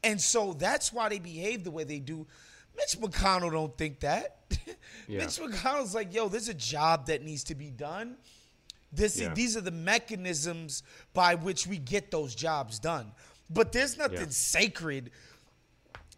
And 0.04 0.20
so 0.20 0.54
that's 0.54 0.94
why 0.94 1.10
they 1.10 1.20
behave 1.20 1.64
the 1.64 1.72
way 1.72 1.84
they 1.84 2.00
do. 2.00 2.28
Mitch 2.77 2.98
McConnell 3.00 3.51
don't 3.51 3.77
think 3.77 4.00
that. 4.01 4.36
Yeah. 5.10 5.19
Mitch 5.19 5.38
McConnell's 5.39 5.96
like, 5.96 6.13
yo, 6.13 6.27
there's 6.27 6.50
a 6.50 6.53
job 6.53 7.05
that 7.07 7.24
needs 7.24 7.46
to 7.46 7.55
be 7.55 7.69
done. 7.69 8.17
This 8.91 9.17
Yeah. 9.17 9.34
these 9.34 9.55
are 9.55 9.62
the 9.62 9.72
mechanisms 9.72 10.84
by 11.13 11.36
which 11.36 11.65
we 11.65 11.77
get 11.77 12.12
those 12.12 12.36
jobs 12.36 12.77
done. 12.77 13.13
But 13.50 13.72
there's 13.72 13.98
nothing 13.98 14.19
Yeah. 14.19 14.25
sacred 14.29 15.12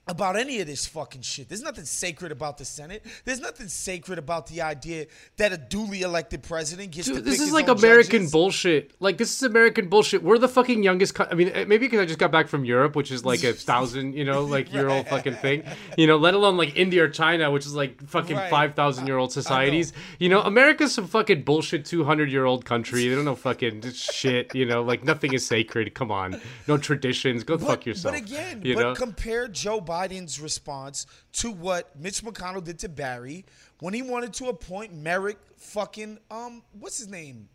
about 0.09 0.35
any 0.35 0.59
of 0.59 0.67
this 0.67 0.85
fucking 0.87 1.21
shit. 1.21 1.47
There's 1.47 1.61
nothing 1.61 1.85
sacred 1.85 2.31
about 2.31 2.57
the 2.57 2.65
Senate. 2.65 3.05
There's 3.25 3.39
nothing 3.39 3.67
sacred 3.67 4.17
about 4.19 4.47
the 4.47 4.61
idea 4.61 5.05
that 5.37 5.53
a 5.53 5.57
duly 5.57 6.01
elected 6.01 6.41
president 6.43 6.91
gets 6.91 7.07
to 7.07 7.13
Dude, 7.13 7.23
pick 7.23 7.31
this 7.31 7.39
is 7.39 7.53
like 7.53 7.67
American 7.67 8.21
judges. 8.21 8.31
bullshit. 8.31 8.91
Like 8.99 9.17
this 9.19 9.35
is 9.35 9.43
American 9.43 9.87
bullshit. 9.87 10.23
We're 10.23 10.39
the 10.39 10.47
fucking 10.49 10.81
youngest. 10.83 11.13
Co- 11.15 11.27
I 11.31 11.35
mean, 11.35 11.49
eh, 11.49 11.65
maybe 11.65 11.85
because 11.85 11.99
I 12.01 12.05
just 12.05 12.17
got 12.19 12.31
back 12.31 12.47
from 12.47 12.65
Europe, 12.65 12.95
which 12.95 13.11
is 13.11 13.23
like 13.23 13.43
a 13.43 13.53
thousand, 13.69 14.15
you 14.15 14.25
know, 14.25 14.43
like 14.43 14.73
year 14.73 14.89
old 14.89 15.07
fucking 15.07 15.35
thing. 15.35 15.63
You 15.97 16.07
know, 16.07 16.17
let 16.17 16.33
alone 16.33 16.57
like 16.57 16.75
India 16.75 17.03
or 17.03 17.09
China, 17.09 17.51
which 17.51 17.65
is 17.67 17.75
like 17.75 18.01
fucking 18.07 18.35
Right. 18.35 18.49
five 18.49 18.73
thousand 18.75 19.05
year 19.07 19.17
old 19.17 19.31
societies. 19.31 19.93
You 20.17 20.29
know, 20.29 20.41
America's 20.41 20.91
some 20.93 21.07
fucking 21.07 21.43
bullshit 21.43 21.85
two 21.85 22.03
hundred 22.03 22.31
year 22.31 22.45
old 22.45 22.65
country. 22.65 23.07
They 23.07 23.13
don't 23.15 23.25
know 23.25 23.35
fucking 23.35 23.83
shit. 23.93 24.55
You 24.55 24.65
know, 24.65 24.81
like 24.81 25.03
nothing 25.03 25.33
is 25.33 25.45
sacred. 25.45 25.93
Come 25.93 26.11
on, 26.11 26.41
no 26.67 26.77
traditions. 26.77 27.43
Go 27.43 27.57
fuck 27.59 27.85
yourself. 27.85 28.15
But 28.15 28.23
again, 28.23 28.61
you 28.63 28.73
but 28.73 28.81
know. 28.81 28.95
compare 28.95 29.47
Joe 29.47 29.79
Biden's 30.07 30.39
response 30.39 31.05
to 31.33 31.51
what 31.51 31.97
Mitch 31.99 32.23
McConnell 32.23 32.63
did 32.63 32.79
to 32.79 32.89
Barry 32.89 33.45
when 33.79 33.93
he 33.93 34.01
wanted 34.01 34.33
to 34.35 34.45
appoint 34.47 34.93
Merrick 34.93 35.37
fucking 35.57 36.17
um 36.31 36.63
what's 36.79 36.97
his 36.97 37.07
name? 37.07 37.49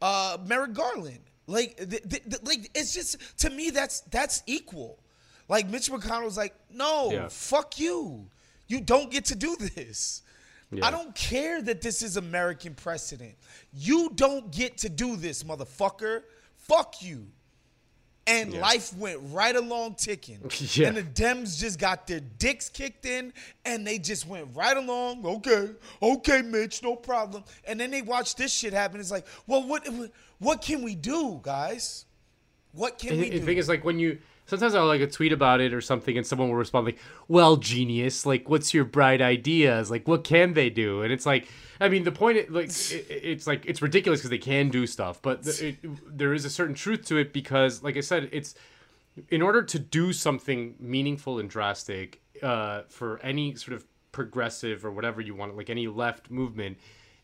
Uh 0.00 0.38
Merrick 0.46 0.72
Garland. 0.74 1.20
Like 1.46 1.76
th- 1.76 2.08
th- 2.08 2.22
th- 2.24 2.42
like 2.44 2.70
it's 2.74 2.94
just 2.94 3.16
to 3.38 3.50
me 3.50 3.70
that's 3.70 4.00
that's 4.02 4.42
equal. 4.46 4.98
Like 5.48 5.68
Mitch 5.68 5.90
McConnell's 5.90 6.36
like, 6.36 6.54
"No, 6.72 7.10
Yeah. 7.10 7.28
fuck 7.28 7.80
you. 7.80 8.30
You 8.68 8.80
don't 8.80 9.10
get 9.10 9.24
to 9.26 9.34
do 9.34 9.56
this." 9.56 10.22
Yeah. 10.70 10.86
I 10.86 10.92
don't 10.92 11.12
care 11.16 11.60
that 11.60 11.80
this 11.82 12.02
is 12.02 12.16
American 12.16 12.74
precedent. 12.76 13.34
You 13.72 14.10
don't 14.14 14.52
get 14.52 14.78
to 14.78 14.88
do 14.88 15.16
this, 15.16 15.42
motherfucker. 15.42 16.22
Fuck 16.54 17.02
you 17.02 17.26
and 18.30 18.52
Yeah. 18.54 18.60
life 18.60 18.94
went 18.96 19.18
right 19.24 19.54
along 19.56 19.94
ticking. 19.96 20.38
Yeah. 20.74 20.88
And 20.88 20.96
the 20.96 21.02
Dems 21.02 21.58
just 21.58 21.78
got 21.78 22.06
their 22.06 22.20
dicks 22.20 22.68
kicked 22.68 23.04
in 23.04 23.32
and 23.64 23.86
they 23.86 23.98
just 23.98 24.26
went 24.26 24.48
right 24.54 24.76
along. 24.76 25.24
Okay, 25.26 25.70
okay, 26.00 26.42
Mitch, 26.42 26.82
no 26.82 26.94
problem. 26.96 27.44
And 27.66 27.78
then 27.80 27.90
they 27.90 28.02
watch 28.02 28.36
this 28.36 28.52
shit 28.52 28.72
happen. 28.72 29.00
It's 29.00 29.10
like, 29.10 29.26
well, 29.46 29.66
what 29.66 29.86
what 30.38 30.62
can 30.62 30.82
we 30.82 30.94
do, 30.94 31.40
guys? 31.42 32.04
What 32.72 32.98
can 32.98 33.10
And 33.10 33.20
we 33.20 33.30
the 33.30 33.40
do? 33.40 33.44
thing 33.46 33.58
is, 33.58 33.68
like 33.68 33.84
when 33.84 33.98
you 33.98 34.18
sometimes 34.50 34.74
I'll 34.74 34.86
like 34.86 35.00
a 35.00 35.06
tweet 35.06 35.32
about 35.32 35.60
it 35.60 35.72
or 35.72 35.80
something, 35.80 36.16
and 36.18 36.26
someone 36.26 36.48
will 36.48 36.56
respond 36.56 36.84
like, 36.84 36.98
"Well, 37.28 37.56
genius, 37.56 38.26
like, 38.26 38.48
what's 38.48 38.74
your 38.74 38.84
bright 38.84 39.22
ideas? 39.22 39.90
Like, 39.90 40.06
what 40.06 40.24
can 40.24 40.54
they 40.54 40.68
do?" 40.68 41.02
And 41.02 41.12
it's 41.12 41.24
like, 41.24 41.48
I 41.80 41.88
mean, 41.88 42.04
the 42.04 42.12
point, 42.12 42.50
like, 42.50 42.68
it, 42.68 43.06
it's 43.08 43.46
like 43.46 43.64
it's 43.64 43.80
ridiculous 43.80 44.20
because 44.20 44.30
they 44.30 44.38
can 44.38 44.68
do 44.68 44.86
stuff, 44.86 45.22
but 45.22 45.46
it, 45.46 45.76
there 46.06 46.34
is 46.34 46.44
a 46.44 46.50
certain 46.50 46.74
truth 46.74 47.06
to 47.06 47.16
it 47.16 47.32
because, 47.32 47.82
like 47.82 47.96
I 47.96 48.00
said, 48.00 48.28
it's 48.32 48.54
in 49.28 49.40
order 49.40 49.62
to 49.62 49.78
do 49.78 50.12
something 50.12 50.74
meaningful 50.78 51.38
and 51.38 51.48
drastic 51.48 52.20
uh, 52.42 52.82
for 52.88 53.18
any 53.22 53.54
sort 53.54 53.74
of 53.74 53.86
progressive 54.12 54.84
or 54.84 54.90
whatever 54.90 55.20
you 55.20 55.34
want, 55.34 55.56
like 55.56 55.70
any 55.70 55.86
left 55.86 56.30
movement, 56.30 56.78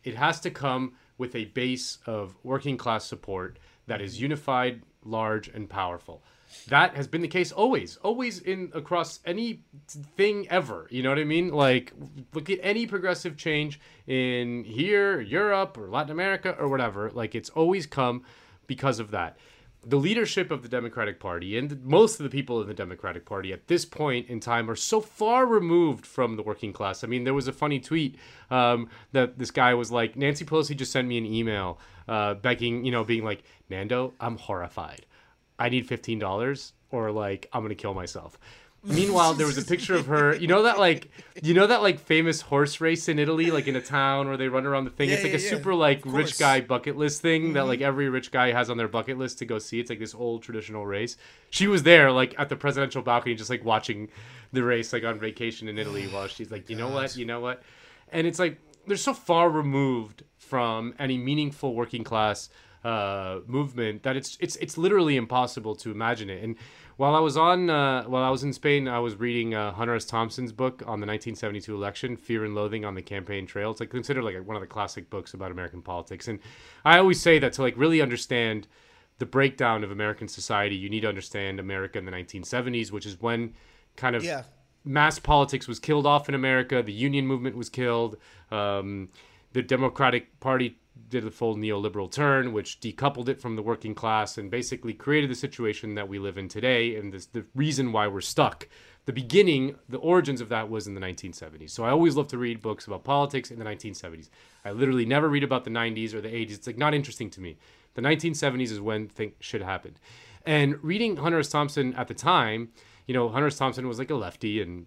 it 0.05 0.15
has 0.15 0.41
to 0.41 0.51
come 0.51 0.95
with 1.19 1.35
a 1.35 1.47
base 1.47 1.99
of 2.07 2.37
working 2.43 2.77
class 2.77 3.05
support 3.05 3.59
that 3.87 4.01
is 4.01 4.21
unified, 4.21 4.83
large, 5.05 5.49
and 5.49 5.69
powerful. 5.69 6.23
That 6.69 6.97
has 6.97 7.07
been 7.07 7.23
the 7.23 7.29
case 7.29 7.53
always, 7.53 7.97
always 7.99 8.41
in 8.41 8.71
across 8.75 9.21
any 9.25 9.61
thing 10.17 10.49
ever. 10.49 10.87
You 10.91 11.03
know 11.03 11.11
what 11.11 11.19
I 11.19 11.25
mean? 11.25 11.51
Like, 11.51 11.93
look 12.35 12.51
at 12.51 12.59
any 12.63 12.87
progressive 12.87 13.37
change 13.37 13.81
in 14.07 14.65
here, 14.65 15.21
Europe, 15.21 15.77
or 15.79 15.89
Latin 15.89 16.13
America, 16.13 16.57
or 16.59 16.69
whatever. 16.69 17.11
Like, 17.11 17.35
it's 17.35 17.51
always 17.51 17.87
come 17.87 18.23
because 18.67 18.99
of 18.99 19.11
that 19.13 19.39
the 19.87 19.97
leadership 19.97 20.51
of 20.51 20.63
the 20.63 20.69
Democratic 20.69 21.21
Party 21.21 21.57
and 21.57 21.81
most 21.85 22.19
of 22.19 22.25
the 22.25 22.31
people 22.31 22.61
in 22.61 22.67
the 22.67 22.75
Democratic 22.75 23.25
Party 23.25 23.53
at 23.53 23.69
this 23.69 23.85
point 23.85 24.29
in 24.29 24.41
time 24.41 24.69
are 24.69 24.75
so 24.75 25.01
far 25.01 25.47
removed 25.47 26.05
from 26.05 26.35
the 26.35 26.43
working 26.43 26.73
class. 26.73 27.05
I 27.05 27.07
mean, 27.07 27.23
there 27.23 27.33
was 27.35 27.47
a 27.47 27.53
funny 27.53 27.79
tweet 27.79 28.17
um, 28.51 28.89
that 29.13 29.39
this 29.39 29.53
guy 29.53 29.75
was 29.75 29.93
like, 29.93 30.17
Nancy 30.17 30.45
Pelosi 30.45 30.77
just 30.77 30.91
sent 30.91 31.07
me 31.07 31.19
an 31.19 31.25
email 31.25 31.79
uh, 32.09 32.35
begging, 32.35 32.85
you 32.85 32.91
know, 32.91 33.05
being 33.05 33.25
like, 33.25 33.45
Nando, 33.71 34.13
I'm 34.19 34.37
horrified. 34.39 35.07
I 35.59 35.69
need 35.69 35.89
$15 35.89 36.73
or 36.91 37.11
like, 37.11 37.49
I'm 37.53 37.69
to 37.69 37.75
kill 37.75 37.95
myself. 37.95 38.39
Meanwhile, 38.87 39.35
there 39.35 39.49
was 39.49 39.59
a 39.59 39.65
picture 39.65 39.97
of 39.97 40.07
her. 40.07 40.37
You 40.37 40.47
know 40.47 40.63
that 40.63 40.79
like, 40.79 41.11
you 41.43 41.55
know 41.55 41.67
that 41.67 41.83
like 41.83 41.99
famous 41.99 42.41
horse 42.41 42.81
race 42.81 43.09
in 43.09 43.19
Italy, 43.19 43.51
like 43.51 43.67
in 43.67 43.75
a 43.75 43.81
town 43.81 44.29
where 44.29 44.37
they 44.37 44.47
run 44.47 44.65
around 44.65 44.85
the 44.85 44.91
thing. 44.91 45.09
Yeah, 45.09 45.17
it's 45.17 45.25
like 45.25 45.33
yeah, 45.33 45.39
a 45.39 45.43
yeah. 45.43 45.51
super 45.51 45.75
like 45.75 46.03
rich 46.05 46.39
guy 46.39 46.61
bucket 46.61 46.97
list 46.97 47.21
thing 47.21 47.55
that 47.55 47.67
like 47.67 47.81
every 47.81 48.09
rich 48.09 48.31
guy 48.31 48.53
has 48.53 48.71
on 48.71 48.77
their 48.77 48.87
bucket 48.87 49.19
list 49.19 49.39
to 49.41 49.45
go 49.45 49.59
see. 49.59 49.81
It's 49.81 49.91
like 49.91 49.99
this 49.99 50.15
old 50.15 50.45
traditional 50.45 50.87
race. 50.87 51.17
She 51.51 51.67
was 51.67 51.83
there 51.83 52.13
like 52.13 52.37
at 52.39 52.49
the 52.49 52.55
presidential 52.55 53.03
balcony, 53.03 53.35
just 53.35 53.51
like 53.51 53.65
watching 53.65 54.09
the 54.53 54.63
race, 54.63 54.93
like 54.93 55.03
on 55.03 55.19
vacation 55.19 55.67
in 55.67 55.79
Italy, 55.79 56.07
while 56.07 56.29
she's 56.29 56.53
like, 56.53 56.71
you 56.71 56.77
know 56.77 56.89
what, 56.89 57.17
you 57.17 57.25
know 57.25 57.41
what, 57.41 57.65
and 58.13 58.25
it's 58.25 58.39
like 58.39 58.61
they're 58.87 58.97
so 58.97 59.15
far 59.15 59.51
removed 59.51 60.23
from 60.39 60.95
any 61.01 61.19
meaningful 61.19 61.75
working 61.75 62.05
class 62.05 62.51
uh, 62.87 63.41
movement 63.47 64.03
that 64.05 64.17
it's 64.17 64.39
it's 64.41 64.55
it's 64.57 64.79
literally 64.79 65.17
impossible 65.17 65.75
to 65.75 65.91
imagine 65.91 66.31
it. 66.31 66.43
And 66.45 66.55
while 66.97 67.15
I 67.17 67.21
was 67.21 67.37
on 67.37 67.69
uh, 67.69 68.05
while 68.05 68.23
I 68.23 68.31
was 68.31 68.43
in 68.45 68.53
Spain, 68.53 68.87
I 68.87 69.01
was 69.01 69.17
reading 69.17 69.55
uh, 69.55 69.73
Hunter 69.73 69.95
S. 69.97 70.05
Thompson's 70.05 70.53
book 70.53 70.83
on 70.83 71.01
the 71.01 71.07
1972 71.07 71.75
election, 71.75 72.17
Fear 72.17 72.45
and 72.45 72.55
Loathing 72.55 72.85
on 72.85 72.95
the 72.95 73.03
Campaign 73.03 73.45
Trail. 73.47 73.73
It's 73.73 73.81
like 73.81 73.91
considered 73.91 74.23
like 74.23 74.37
one 74.47 74.57
of 74.57 74.61
the 74.61 74.69
classic 74.69 75.11
books 75.11 75.35
about 75.35 75.51
American 75.51 75.83
politics. 75.83 76.29
And 76.29 76.39
I 76.85 76.99
always 76.99 77.21
say 77.21 77.39
that 77.41 77.53
to 77.55 77.63
like 77.63 77.77
really 77.77 78.01
understand 78.01 78.69
the 79.19 79.27
breakdown 79.27 79.83
of 79.83 79.91
American 79.91 80.29
society, 80.29 80.77
you 80.77 80.89
need 80.89 81.01
to 81.01 81.09
understand 81.09 81.59
America 81.59 81.99
in 81.99 82.05
the 82.05 82.13
1970s, 82.13 82.93
which 82.93 83.07
is 83.07 83.21
when 83.21 83.55
kind 83.97 84.15
of 84.15 84.23
Yeah. 84.23 84.43
mass 84.85 85.19
politics 85.19 85.67
was 85.67 85.81
killed 85.81 86.07
off 86.07 86.29
in 86.29 86.35
America. 86.35 86.83
The 86.83 86.93
union 86.93 87.27
movement 87.27 87.57
was 87.57 87.69
killed. 87.69 88.17
Um, 88.51 89.09
the 89.55 89.63
Democratic 89.63 90.39
Party 90.39 90.79
did 91.09 91.27
a 91.27 91.31
full 91.31 91.57
neoliberal 91.57 92.11
turn, 92.11 92.53
which 92.53 92.81
decoupled 92.81 93.29
it 93.29 93.41
from 93.41 93.57
the 93.57 93.63
working 93.63 93.95
class 93.95 94.39
and 94.39 94.51
basically 94.51 94.93
created 94.93 95.31
the 95.31 95.35
situation 95.35 95.95
that 95.95 96.09
we 96.09 96.19
live 96.19 96.39
in 96.39 96.49
today. 96.49 96.97
And 96.97 97.13
this, 97.13 97.27
the 97.27 97.45
reason 97.55 97.93
why 97.93 98.07
we're 98.07 98.21
stuck. 98.21 98.69
The 99.05 99.13
beginning, 99.13 99.77
the 99.89 99.99
origins 99.99 100.41
of 100.41 100.49
that 100.49 100.69
was 100.69 100.87
in 100.87 100.95
the 100.95 101.01
1970s. 101.01 101.71
So 101.71 101.85
I 101.85 101.91
always 101.91 102.17
love 102.17 102.27
to 102.29 102.39
read 102.39 102.61
books 102.61 102.87
about 102.87 103.05
politics 103.05 103.51
in 103.51 103.59
the 103.59 103.65
1970s. 103.65 104.31
I 104.65 104.73
literally 104.73 105.07
never 105.07 105.29
read 105.29 105.45
about 105.45 105.65
the 105.65 105.71
90s 105.71 106.13
or 106.13 106.21
the 106.21 106.29
80s. 106.29 106.53
It's 106.53 106.67
like 106.67 106.79
not 106.79 106.93
interesting 106.93 107.31
to 107.31 107.41
me. 107.41 107.57
The 107.95 108.03
1970s 108.03 108.73
is 108.73 108.81
when 108.81 109.09
things 109.09 109.35
shit 109.39 109.63
happened. 109.63 110.01
And 110.45 110.83
reading 110.83 111.17
Hunter 111.17 111.39
S. 111.39 111.49
Thompson 111.49 111.95
at 111.95 112.09
the 112.09 112.15
time, 112.15 112.71
you 113.07 113.15
know, 113.15 113.29
Hunter 113.29 113.47
S. 113.47 113.57
Thompson 113.57 113.87
was 113.87 113.99
like 113.99 114.11
a 114.11 114.15
lefty 114.15 114.61
and 114.61 114.87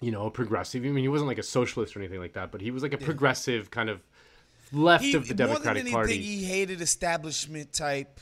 you 0.00 0.10
know, 0.10 0.26
a 0.26 0.30
progressive. 0.30 0.82
I 0.82 0.88
mean, 0.88 1.04
he 1.04 1.08
wasn't 1.08 1.28
like 1.28 1.38
a 1.38 1.42
socialist 1.42 1.94
or 1.94 2.00
anything 2.00 2.20
like 2.20 2.32
that, 2.32 2.50
but 2.50 2.60
he 2.60 2.70
was 2.70 2.82
like 2.82 2.94
a 2.94 2.98
progressive 2.98 3.70
kind 3.70 3.90
of 3.90 4.02
left 4.72 5.04
He, 5.04 5.14
of 5.14 5.26
the 5.28 5.34
more 5.34 5.46
than 5.46 5.48
Democratic 5.54 5.80
anything, 5.80 5.92
Party. 5.94 6.20
he 6.20 6.44
hated 6.44 6.80
establishment 6.80 7.72
type 7.72 8.20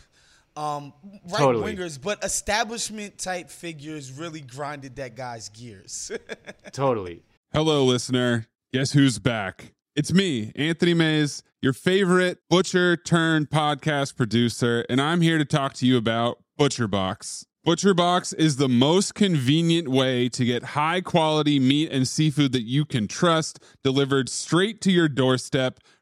um, 0.57 0.93
right 1.31 1.39
Totally. 1.39 1.77
wingers, 1.77 2.01
but 2.01 2.23
establishment 2.25 3.17
type 3.19 3.49
figures 3.49 4.11
really 4.13 4.41
grinded 4.41 4.97
that 4.97 5.15
guy's 5.15 5.49
gears. 5.51 6.11
totally. 6.73 7.23
Hello, 7.53 7.85
listener. 7.85 8.47
Guess 8.73 8.93
who's 8.93 9.19
back? 9.19 9.73
It's 9.95 10.13
me, 10.13 10.53
Anthony 10.57 10.95
Mays, 10.95 11.43
your 11.63 11.73
favorite 11.73 12.39
butcher 12.51 12.97
turned 12.97 13.51
podcast 13.51 14.17
producer, 14.17 14.85
and 14.89 15.01
I'm 15.01 15.21
here 15.21 15.39
to 15.39 15.45
talk 15.45 15.75
to 15.75 15.87
you 15.87 15.97
about 15.97 16.39
ButcherBox. 16.59 17.45
ButcherBox 17.67 18.35
is 18.37 18.57
the 18.57 18.69
most 18.69 19.15
convenient 19.15 19.89
way 19.89 20.29
to 20.31 20.45
get 20.45 20.63
high 20.63 21.01
quality 21.01 21.59
meat 21.59 21.91
and 21.91 22.07
seafood 22.07 22.53
that 22.53 22.63
you 22.63 22.85
can 22.85 23.09
trust 23.09 23.59
delivered 23.83 24.29
straight 24.29 24.81
to 24.83 24.91
your 24.93 25.09
doorstep, 25.09 25.81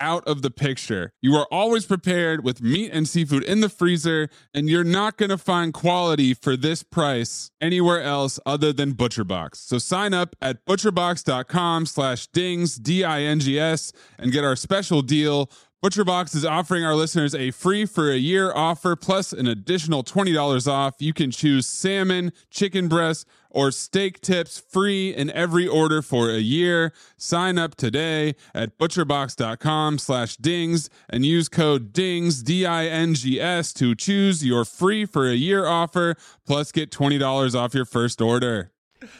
out 0.00 0.26
of 0.26 0.42
the 0.42 0.50
picture. 0.50 1.12
You 1.20 1.34
are 1.36 1.46
always 1.50 1.86
prepared 1.86 2.42
with 2.44 2.62
meat 2.62 2.90
and 2.92 3.08
seafood 3.08 3.44
in 3.44 3.60
the 3.60 3.68
freezer, 3.68 4.28
and 4.54 4.68
you're 4.68 4.84
not 4.84 5.16
going 5.16 5.30
to 5.30 5.38
find 5.38 5.72
quality 5.72 6.34
for 6.34 6.56
this 6.56 6.82
price 6.82 7.50
anywhere 7.60 8.02
else 8.02 8.40
other 8.44 8.72
than 8.72 8.94
ButcherBox. 8.94 9.56
So 9.56 9.78
sign 9.78 10.14
up 10.14 10.34
at 10.40 10.64
butcherbox.com 10.66 11.86
slash 11.86 12.26
dings, 12.28 12.76
D-I-N-G-S, 12.76 13.92
and 14.18 14.32
get 14.32 14.44
our 14.44 14.56
special 14.56 15.02
deal. 15.02 15.50
ButcherBox 15.82 16.34
is 16.34 16.44
offering 16.44 16.84
our 16.84 16.94
listeners 16.94 17.34
a 17.34 17.52
free 17.52 17.86
for 17.86 18.10
a 18.10 18.16
year 18.16 18.52
offer 18.54 18.94
plus 18.96 19.32
an 19.32 19.46
additional 19.46 20.04
$20 20.04 20.70
off. 20.70 20.96
You 20.98 21.14
can 21.14 21.30
choose 21.30 21.66
salmon, 21.66 22.32
chicken 22.50 22.86
breast, 22.86 23.26
or 23.50 23.70
steak 23.70 24.20
tips 24.20 24.58
free 24.58 25.10
in 25.14 25.30
every 25.30 25.66
order 25.66 26.02
for 26.02 26.30
a 26.30 26.38
year. 26.38 26.92
Sign 27.16 27.58
up 27.58 27.74
today 27.74 28.34
at 28.54 28.78
butcherbox.com 28.78 29.98
slash 29.98 30.36
dings 30.36 30.88
and 31.08 31.24
use 31.24 31.48
code 31.48 31.92
DINGS, 31.92 32.42
D-I-N-G-S 32.42 33.72
to 33.74 33.94
choose 33.94 34.44
your 34.44 34.64
free 34.64 35.04
for 35.04 35.28
a 35.28 35.34
year 35.34 35.66
offer 35.66 36.16
plus 36.46 36.72
get 36.72 36.90
$20 36.90 37.54
off 37.54 37.74
your 37.74 37.84
first 37.84 38.20
order. 38.20 38.72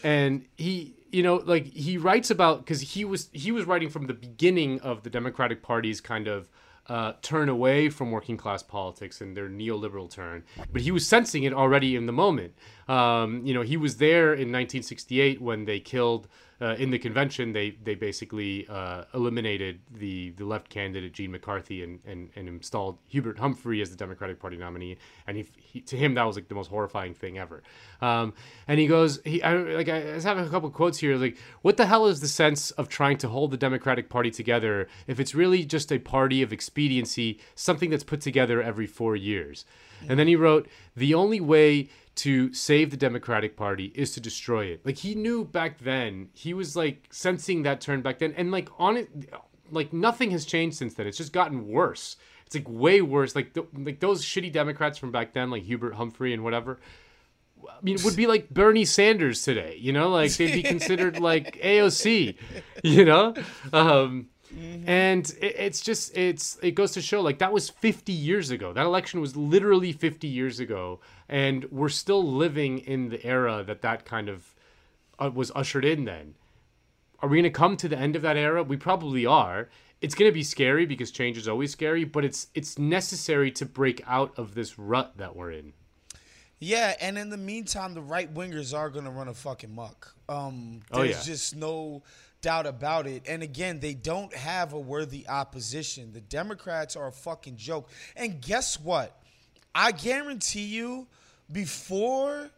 and 0.02 0.44
he 0.56 0.94
you 1.10 1.22
know 1.22 1.36
like 1.46 1.66
he 1.66 1.96
writes 1.96 2.30
about 2.30 2.58
because 2.58 2.80
he 2.80 3.04
was 3.04 3.30
he 3.32 3.50
was 3.50 3.64
writing 3.64 3.88
from 3.88 4.06
the 4.06 4.14
beginning 4.14 4.78
of 4.80 5.02
the 5.02 5.10
democratic 5.10 5.62
party's 5.62 6.00
kind 6.00 6.28
of 6.28 6.48
uh, 6.86 7.12
turn 7.22 7.48
away 7.48 7.88
from 7.88 8.10
working 8.10 8.36
class 8.36 8.62
politics 8.62 9.20
and 9.20 9.36
their 9.36 9.48
neoliberal 9.48 10.10
turn 10.10 10.42
but 10.72 10.82
he 10.82 10.90
was 10.90 11.06
sensing 11.06 11.44
it 11.44 11.52
already 11.52 11.96
in 11.96 12.06
the 12.06 12.12
moment 12.12 12.52
um, 12.90 13.46
you 13.46 13.55
know 13.55 13.62
he 13.62 13.76
was 13.76 13.98
there 13.98 14.33
in 14.33 14.50
1968 14.50 15.40
when 15.40 15.64
they 15.64 15.79
killed 15.79 16.26
uh, 16.61 16.74
in 16.74 16.90
the 16.90 16.98
convention. 16.98 17.53
They 17.53 17.70
they 17.70 17.94
basically 17.94 18.66
uh, 18.68 19.05
eliminated 19.14 19.81
the 19.92 20.31
the 20.31 20.44
left 20.44 20.68
candidate 20.70 21.12
Gene 21.12 21.31
McCarthy 21.31 21.85
and, 21.85 22.00
and 22.05 22.31
and 22.35 22.48
installed 22.48 22.98
Hubert 23.07 23.38
Humphrey 23.38 23.81
as 23.81 23.90
the 23.90 23.96
Democratic 23.96 24.40
Party 24.40 24.57
nominee. 24.57 24.98
And 25.29 25.37
he, 25.37 25.46
he 25.57 25.81
to 25.83 25.96
him 25.96 26.14
that 26.14 26.24
was 26.24 26.35
like 26.35 26.48
the 26.48 26.57
most 26.57 26.68
horrifying 26.68 27.14
thing 27.14 27.38
ever. 27.38 27.62
Um, 28.03 28.35
and 28.66 28.81
he 28.81 28.88
goes 28.88 29.20
he 29.24 29.40
I, 29.40 29.55
like 29.55 29.88
I 29.88 30.00
just 30.14 30.26
have 30.26 30.38
a 30.38 30.48
couple 30.48 30.68
quotes 30.70 30.98
here 30.98 31.16
like 31.16 31.38
what 31.62 31.76
the 31.76 31.87
hell 31.87 32.07
is 32.07 32.20
the 32.20 32.29
sense 32.29 32.72
of 32.72 32.88
trying 32.88 33.18
to 33.18 33.29
hold 33.29 33.53
the 33.53 33.57
Democratic 33.57 34.09
Party 34.09 34.33
together 34.33 34.88
if 35.07 35.20
it's 35.20 35.33
really 35.33 35.64
just 35.64 35.92
a 35.92 36.00
party 36.00 36.42
of 36.42 36.53
expediency 36.53 37.38
something 37.55 37.88
that's 37.88 38.05
put 38.05 38.20
together 38.20 38.61
every 38.61 38.88
four 38.88 39.14
years? 39.14 39.64
And 40.09 40.18
then 40.18 40.26
he 40.26 40.37
wrote 40.37 40.66
the 40.96 41.14
only 41.14 41.40
way 41.40 41.88
to 42.16 42.53
save 42.53 42.90
the 42.90 42.96
Democratic 42.96 43.57
Party 43.57 43.92
is 43.94 44.12
to 44.12 44.20
destroy 44.20 44.66
it. 44.66 44.85
Like 44.85 44.99
he 44.99 45.14
knew 45.14 45.44
back 45.44 45.79
then, 45.79 46.29
he 46.33 46.55
was 46.55 46.77
like 46.77 47.07
sensing 47.11 47.62
that 47.62 47.81
turn 47.81 48.03
back 48.03 48.18
then, 48.18 48.35
and 48.37 48.51
like 48.51 48.68
on 48.79 48.96
it, 48.96 49.09
like 49.70 49.92
nothing 49.92 50.31
has 50.33 50.44
changed 50.44 50.77
since 50.77 50.94
then. 50.94 51.07
It's 51.07 51.18
just 51.18 51.33
gotten 51.33 51.68
worse. 51.68 52.16
It's 52.46 52.55
like 52.55 52.68
way 52.68 53.01
worse. 53.01 53.37
Like 53.37 53.55
th- 53.55 53.66
like 53.75 54.01
those 54.01 54.25
shitty 54.25 54.53
Democrats 54.53 54.99
from 54.99 55.12
back 55.12 55.33
then, 55.33 55.51
like 55.51 55.62
Hubert 55.62 55.94
Humphrey 55.94 56.35
and 56.35 56.42
whatever. 56.42 56.81
I 57.68 57.81
mean, 57.83 57.99
would 58.05 58.16
be 58.16 58.27
like 58.27 58.49
Bernie 58.51 58.87
Sanders 58.87 59.42
today. 59.42 59.77
You 59.79 59.92
know, 59.92 60.09
like 60.09 60.33
they'd 60.33 60.53
be 60.53 60.62
considered 60.62 61.20
like 61.20 61.61
AOC. 61.62 62.37
You 62.83 63.05
know. 63.05 63.35
Um, 63.73 64.29
and 64.58 65.28
it, 65.40 65.54
it's 65.58 65.80
just 65.80 66.16
it's 66.16 66.58
it 66.62 66.72
goes 66.72 66.92
to 66.92 67.02
show 67.02 67.20
like 67.20 67.38
that 67.38 67.52
was 67.52 67.68
50 67.70 68.12
years 68.12 68.50
ago. 68.50 68.72
That 68.72 68.86
election 68.86 69.20
was 69.20 69.36
literally 69.36 69.92
50 69.92 70.26
years 70.26 70.60
ago. 70.60 71.00
And 71.28 71.64
we're 71.70 71.88
still 71.88 72.24
living 72.24 72.78
in 72.80 73.08
the 73.08 73.24
era 73.24 73.62
that 73.64 73.82
that 73.82 74.04
kind 74.04 74.28
of 74.28 74.54
uh, 75.18 75.30
was 75.32 75.52
ushered 75.54 75.84
in 75.84 76.04
then. 76.04 76.34
Are 77.20 77.28
we 77.28 77.36
going 77.36 77.44
to 77.44 77.50
come 77.50 77.76
to 77.76 77.88
the 77.88 77.98
end 77.98 78.16
of 78.16 78.22
that 78.22 78.36
era? 78.36 78.62
We 78.62 78.76
probably 78.76 79.26
are. 79.26 79.68
It's 80.00 80.14
going 80.14 80.30
to 80.30 80.34
be 80.34 80.42
scary 80.42 80.86
because 80.86 81.10
change 81.10 81.36
is 81.36 81.46
always 81.46 81.70
scary 81.70 82.04
but 82.04 82.24
it's 82.24 82.48
it's 82.54 82.78
necessary 82.78 83.50
to 83.52 83.66
break 83.66 84.02
out 84.06 84.32
of 84.38 84.54
this 84.54 84.78
rut 84.78 85.18
that 85.18 85.36
we're 85.36 85.52
in. 85.52 85.72
Yeah, 86.62 86.94
and 87.00 87.16
in 87.16 87.30
the 87.30 87.38
meantime, 87.38 87.94
the 87.94 88.02
right 88.02 88.32
wingers 88.32 88.76
are 88.76 88.90
gonna 88.90 89.10
run 89.10 89.28
a 89.28 89.34
fucking 89.34 89.74
muck. 89.74 90.14
Um, 90.28 90.82
Oh, 90.92 90.98
there's 91.02 91.26
yeah. 91.26 91.32
just 91.34 91.56
no 91.56 92.02
doubt 92.40 92.66
about 92.66 93.07
it. 93.07 93.22
And 93.26 93.42
again, 93.42 93.81
they 93.81 93.94
don't 93.94 94.35
have 94.35 94.72
a 94.72 94.79
worthy 94.79 95.26
opposition. 95.29 96.12
The 96.12 96.20
Democrats 96.20 96.96
are 96.96 97.09
a 97.09 97.12
fucking 97.12 97.57
joke. 97.57 97.88
And 98.16 98.40
guess 98.40 98.79
what? 98.81 99.16
I 99.74 99.92
guarantee 99.92 100.64
you, 100.64 101.07
before 101.53 102.50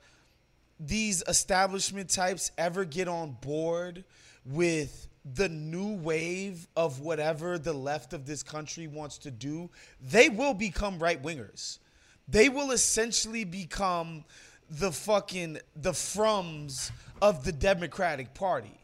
these 0.79 1.23
establishment 1.29 2.11
types 2.11 2.51
ever 2.59 2.85
get 2.85 3.09
on 3.09 3.37
board 3.41 4.05
with 4.45 5.07
the 5.35 5.49
new 5.49 5.95
wave 5.97 6.67
of 6.77 7.01
whatever 7.01 7.59
the 7.59 7.73
left 7.73 8.13
of 8.13 8.27
this 8.27 8.43
country 8.43 8.89
wants 8.89 9.19
to 9.19 9.31
do, 9.31 9.71
they 10.01 10.29
will 10.29 10.55
become 10.55 10.99
right 10.99 11.23
wingers. 11.23 11.79
They 12.29 12.49
will 12.49 12.71
essentially 12.71 13.45
become 13.45 14.25
the 14.69 14.91
fucking 14.91 15.59
the 15.77 15.93
Frums 15.93 16.91
of 17.21 17.45
the 17.45 17.53
Democratic 17.53 18.35
Party. 18.35 18.82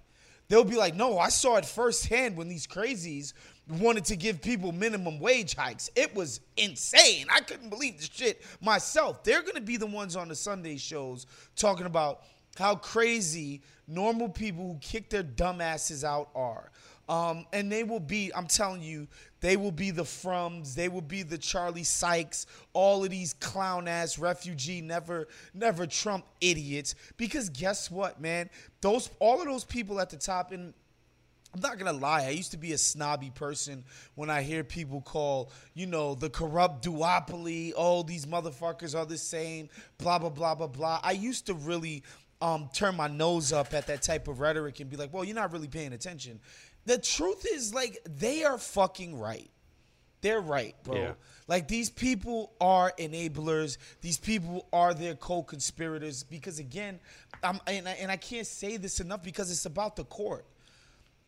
They'll 0.49 0.65
be 0.65 0.77
like, 0.77 0.95
no, 0.95 1.19
I 1.19 1.29
saw 1.29 1.57
it 1.57 1.65
firsthand 1.67 2.37
when 2.37 2.49
these 2.49 2.67
crazies 2.67 3.35
wanted 3.69 4.07
to 4.07 4.17
give 4.17 4.41
people 4.41 4.73
minimum 4.73 5.21
wage 5.21 5.55
hikes. 5.55 5.91
It 5.95 6.15
was 6.15 6.41
insane. 6.57 7.27
I 7.31 7.41
couldn't 7.41 7.69
believe 7.69 7.99
the 7.99 8.09
shit 8.11 8.43
myself. 8.63 9.23
They're 9.23 9.43
going 9.43 9.57
to 9.57 9.61
be 9.61 9.77
the 9.77 9.87
ones 9.87 10.17
on 10.17 10.29
the 10.29 10.35
Sunday 10.35 10.79
shows 10.79 11.27
talking 11.55 11.85
about 11.85 12.23
how 12.57 12.77
crazy 12.77 13.63
normal 13.87 14.29
people 14.29 14.67
who 14.67 14.79
kick 14.81 15.11
their 15.11 15.23
dumb 15.23 15.61
asses 15.61 16.03
out 16.03 16.31
are. 16.35 16.71
Um, 17.09 17.47
and 17.55 17.73
they 17.73 17.85
will 17.85 18.01
be, 18.01 18.31
I'm 18.35 18.47
telling 18.47 18.83
you, 18.83 19.09
they 19.40 19.57
will 19.57 19.73
be 19.73 19.90
the 19.90 20.05
Frums, 20.05 20.75
they 20.75 20.88
will 20.88 21.01
be 21.01 21.23
the 21.23 21.38
Charlie 21.38 21.85
Sykes, 21.85 22.47
all 22.73 23.05
of 23.05 23.11
these 23.11 23.35
clown 23.35 23.88
ass 23.88 24.18
refugee, 24.18 24.81
never, 24.83 25.29
never 25.55 25.87
Trump 25.87 26.27
idiots. 26.40 26.94
Because 27.16 27.49
guess 27.49 27.90
what, 27.90 28.21
man? 28.21 28.51
Those 28.81 29.11
all 29.21 29.40
of 29.40 29.47
those 29.47 29.64
people 29.64 30.01
at 30.01 30.11
the 30.11 30.16
top, 30.16 30.53
and 30.53 30.75
I'm 31.55 31.61
not 31.61 31.79
gonna 31.79 31.97
lie, 31.97 32.25
I 32.27 32.31
used 32.31 32.51
to 32.51 32.59
be 32.59 32.73
a 32.73 32.79
snobby 32.79 33.31
person 33.31 33.85
when 34.16 34.29
I 34.29 34.42
hear 34.42 34.62
people 34.62 35.01
call, 35.01 35.51
you 35.73 35.87
know, 35.87 36.14
the 36.14 36.29
corrupt 36.29 36.85
duopoly, 36.85 37.73
oh, 37.75 38.03
these 38.03 38.27
motherfuckers 38.27 38.99
are 38.99 39.07
the 39.07 39.16
same, 39.16 39.71
blah 39.97 40.18
blah 40.18 40.31
blah 40.31 40.55
blah 40.57 40.66
blah. 40.66 41.01
I 41.03 41.12
used 41.12 41.47
to 41.47 41.55
really 41.55 42.03
um, 42.40 42.68
turn 42.73 42.97
my 42.97 43.09
nose 43.09 43.53
up 43.53 43.75
at 43.75 43.87
that 43.87 44.03
type 44.03 44.29
of 44.29 44.40
rhetoric 44.40 44.81
and 44.81 44.88
be 44.88 44.97
like, 44.97 45.12
well, 45.12 45.25
you're 45.25 45.35
not 45.35 45.53
really 45.53 45.68
paying 45.68 45.92
attention. 45.92 46.38
The 46.88 46.98
truth 46.98 47.46
is, 47.53 47.74
like, 47.74 47.98
they 48.05 48.44
are 48.44 48.57
fucking 48.57 49.18
right. 49.18 49.51
They're 50.20 50.40
right, 50.40 50.74
bro. 50.83 50.96
Yeah. 50.96 51.12
Like 51.46 51.68
these 51.68 51.90
people 51.90 52.53
are 52.61 52.92
enablers. 52.98 53.79
These 54.01 54.18
people 54.18 54.66
are 54.72 54.92
their 54.94 55.14
co-conspirators. 55.14 56.22
Because 56.22 56.59
again, 56.59 56.98
I'm 57.42 57.61
and 57.66 57.88
I, 57.88 57.92
and 57.92 58.11
I 58.11 58.16
can't 58.16 58.46
say 58.46 58.77
this 58.77 59.01
enough 59.01 59.22
because 59.22 59.51
it's 59.51 59.66
about 59.66 59.96
the 59.96 60.05
court. 60.05 60.44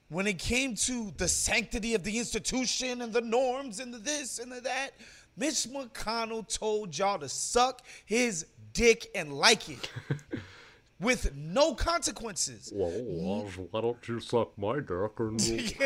When 0.09 0.27
it 0.27 0.39
came 0.39 0.75
to 0.75 1.13
the 1.17 1.29
sanctity 1.29 1.95
of 1.95 2.03
the 2.03 2.19
institution 2.19 3.01
and 3.01 3.13
the 3.13 3.21
norms 3.21 3.79
and 3.79 3.95
the 3.95 3.99
this 3.99 4.41
and 4.41 4.51
the 4.51 4.61
that, 4.63 4.91
Mitch 5.37 5.69
McConnell 5.69 6.47
told 6.53 6.99
y'all 6.99 7.21
to 7.21 7.29
suck 7.29 7.83
his 8.05 8.47
dick 8.73 9.09
and 9.15 9.33
like 9.33 9.69
it. 9.69 9.91
With 11.01 11.35
no 11.35 11.75
consequences. 11.75 12.71
well 12.75 12.91
why 13.71 13.81
don't 13.81 14.07
you 14.07 14.21
suck 14.21 14.57
my 14.59 14.81
dick 14.81 15.19
and, 15.19 15.41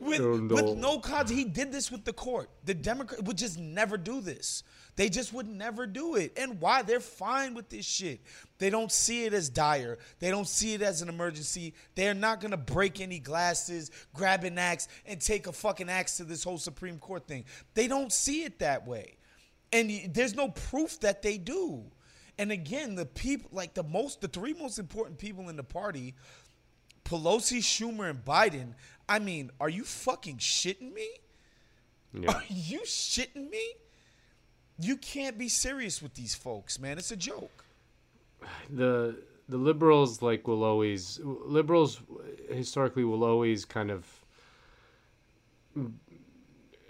with, 0.00 0.20
with 0.20 0.76
no 0.76 1.00
cause. 1.00 1.28
He 1.28 1.44
did 1.44 1.72
this 1.72 1.90
with 1.90 2.04
the 2.04 2.12
court. 2.12 2.50
The 2.64 2.74
Democrat 2.74 3.24
would 3.24 3.36
just 3.36 3.58
never 3.58 3.96
do 3.96 4.20
this. 4.20 4.62
They 4.96 5.08
just 5.08 5.32
would 5.32 5.48
never 5.48 5.86
do 5.86 6.14
it. 6.14 6.32
And 6.36 6.60
why? 6.60 6.82
They're 6.82 7.00
fine 7.00 7.54
with 7.54 7.68
this 7.68 7.84
shit. 7.84 8.20
They 8.58 8.70
don't 8.70 8.92
see 8.92 9.24
it 9.24 9.34
as 9.34 9.48
dire. 9.48 9.98
They 10.20 10.30
don't 10.30 10.46
see 10.46 10.74
it 10.74 10.82
as 10.82 11.02
an 11.02 11.08
emergency. 11.08 11.74
They're 11.96 12.14
not 12.14 12.40
gonna 12.40 12.56
break 12.56 13.00
any 13.00 13.18
glasses, 13.18 13.90
grab 14.14 14.44
an 14.44 14.56
axe, 14.56 14.86
and 15.04 15.20
take 15.20 15.48
a 15.48 15.52
fucking 15.52 15.88
axe 15.88 16.16
to 16.18 16.24
this 16.24 16.44
whole 16.44 16.58
Supreme 16.58 16.98
Court 16.98 17.26
thing. 17.26 17.44
They 17.74 17.88
don't 17.88 18.12
see 18.12 18.44
it 18.44 18.60
that 18.60 18.86
way. 18.86 19.16
And 19.72 19.90
there's 20.14 20.36
no 20.36 20.50
proof 20.50 21.00
that 21.00 21.22
they 21.22 21.36
do. 21.36 21.84
And 22.38 22.50
again, 22.50 22.96
the 22.96 23.06
people 23.06 23.50
like 23.52 23.74
the 23.74 23.84
most 23.84 24.20
the 24.20 24.28
three 24.28 24.54
most 24.54 24.78
important 24.78 25.18
people 25.18 25.48
in 25.48 25.56
the 25.56 25.64
party 25.64 26.14
Pelosi, 27.04 27.58
Schumer, 27.58 28.10
and 28.10 28.24
Biden. 28.24 28.74
I 29.08 29.18
mean, 29.18 29.50
are 29.60 29.68
you 29.68 29.84
fucking 29.84 30.38
shitting 30.38 30.92
me? 30.92 31.08
Yeah. 32.12 32.32
Are 32.32 32.42
you 32.48 32.80
shitting 32.80 33.50
me? 33.50 33.62
You 34.78 34.96
can't 34.96 35.38
be 35.38 35.48
serious 35.48 36.02
with 36.02 36.14
these 36.14 36.34
folks, 36.34 36.78
man. 36.78 36.98
It's 36.98 37.12
a 37.12 37.16
joke. 37.16 37.64
the 38.70 39.16
the 39.48 39.58
liberals 39.58 40.22
like 40.22 40.48
will 40.48 40.64
always 40.64 41.20
liberals 41.22 42.00
historically 42.50 43.04
will 43.04 43.24
always 43.24 43.64
kind 43.64 43.90
of 43.90 44.06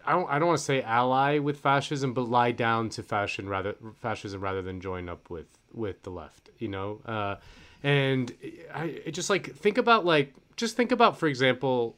I 0.07 0.12
don't 0.12 0.31
I 0.31 0.38
don't 0.38 0.49
want 0.49 0.59
to 0.59 0.64
say 0.64 0.83
ally 0.83 1.38
with 1.38 1.59
fascism, 1.59 2.14
but 2.14 2.29
lie 2.29 2.53
down 2.53 2.88
to 2.90 3.03
fashion 3.03 3.49
rather 3.49 3.75
fascism 4.01 4.40
rather 4.40 4.62
than 4.62 4.81
join 4.81 5.09
up 5.09 5.31
with 5.31 5.47
with 5.73 6.03
the 6.03 6.11
left. 6.11 6.51
You 6.59 6.69
know, 6.69 7.01
uh, 7.07 7.37
and 7.83 8.33
I 8.73 9.11
just 9.11 9.31
like 9.31 9.55
think 9.55 9.79
about 9.79 10.05
like 10.05 10.35
just 10.57 10.77
think 10.77 10.93
about 10.93 11.19
for 11.19 11.27
example 11.27 11.97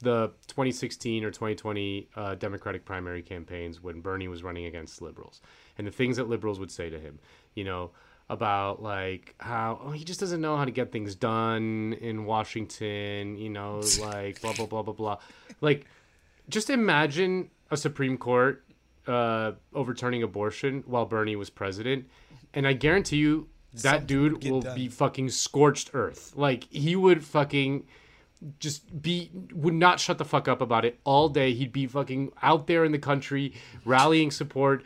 the 0.00 0.32
2016 0.48 1.24
or 1.24 1.30
2020 1.30 2.08
uh, 2.16 2.34
Democratic 2.34 2.84
primary 2.84 3.22
campaigns 3.22 3.82
when 3.82 4.00
Bernie 4.00 4.28
was 4.28 4.42
running 4.42 4.66
against 4.66 5.00
liberals 5.00 5.40
and 5.78 5.86
the 5.86 5.92
things 5.92 6.16
that 6.16 6.28
liberals 6.28 6.58
would 6.58 6.72
say 6.72 6.90
to 6.90 6.98
him, 6.98 7.20
you 7.54 7.64
know, 7.64 7.92
about 8.28 8.82
like 8.82 9.34
how 9.38 9.80
oh, 9.84 9.90
he 9.90 10.04
just 10.04 10.18
doesn't 10.18 10.40
know 10.40 10.56
how 10.56 10.64
to 10.64 10.70
get 10.70 10.90
things 10.90 11.14
done 11.14 11.96
in 12.00 12.24
Washington, 12.24 13.36
you 13.36 13.50
know, 13.50 13.82
like 14.00 14.40
blah 14.40 14.52
blah 14.52 14.66
blah 14.66 14.82
blah 14.82 14.94
blah. 14.94 15.18
Like 15.60 15.86
just 16.48 16.70
imagine 16.70 17.50
a 17.70 17.76
Supreme 17.76 18.18
Court 18.18 18.64
uh, 19.06 19.52
overturning 19.74 20.22
abortion 20.22 20.84
while 20.86 21.06
Bernie 21.06 21.36
was 21.36 21.50
president, 21.50 22.06
and 22.54 22.66
I 22.66 22.72
guarantee 22.72 23.16
you 23.16 23.48
that 23.74 23.80
Something 23.80 24.06
dude 24.06 24.44
will 24.44 24.60
done. 24.60 24.76
be 24.76 24.88
fucking 24.88 25.30
scorched 25.30 25.90
earth. 25.94 26.32
Like 26.36 26.64
he 26.70 26.94
would 26.94 27.24
fucking 27.24 27.86
just 28.58 29.00
be 29.02 29.30
would 29.52 29.74
not 29.74 30.00
shut 30.00 30.18
the 30.18 30.24
fuck 30.24 30.48
up 30.48 30.60
about 30.60 30.84
it 30.84 30.98
all 31.04 31.28
day. 31.28 31.52
He'd 31.54 31.72
be 31.72 31.86
fucking 31.86 32.32
out 32.42 32.66
there 32.66 32.84
in 32.84 32.92
the 32.92 32.98
country 32.98 33.54
rallying 33.84 34.30
support, 34.30 34.84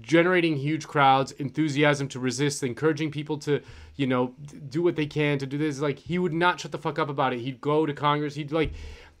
generating 0.00 0.56
huge 0.56 0.86
crowds, 0.86 1.32
enthusiasm 1.32 2.06
to 2.08 2.20
resist, 2.20 2.62
encouraging 2.62 3.10
people 3.10 3.38
to, 3.38 3.60
you 3.96 4.06
know, 4.06 4.34
do 4.68 4.82
what 4.82 4.94
they 4.94 5.06
can 5.06 5.38
to 5.38 5.46
do 5.46 5.58
this. 5.58 5.80
Like 5.80 5.98
he 5.98 6.18
would 6.18 6.34
not 6.34 6.60
shut 6.60 6.70
the 6.70 6.78
fuck 6.78 6.98
up 6.98 7.08
about 7.08 7.32
it. 7.32 7.40
He'd 7.40 7.60
go 7.60 7.86
to 7.86 7.92
Congress. 7.92 8.34
He'd 8.34 8.52
like 8.52 8.72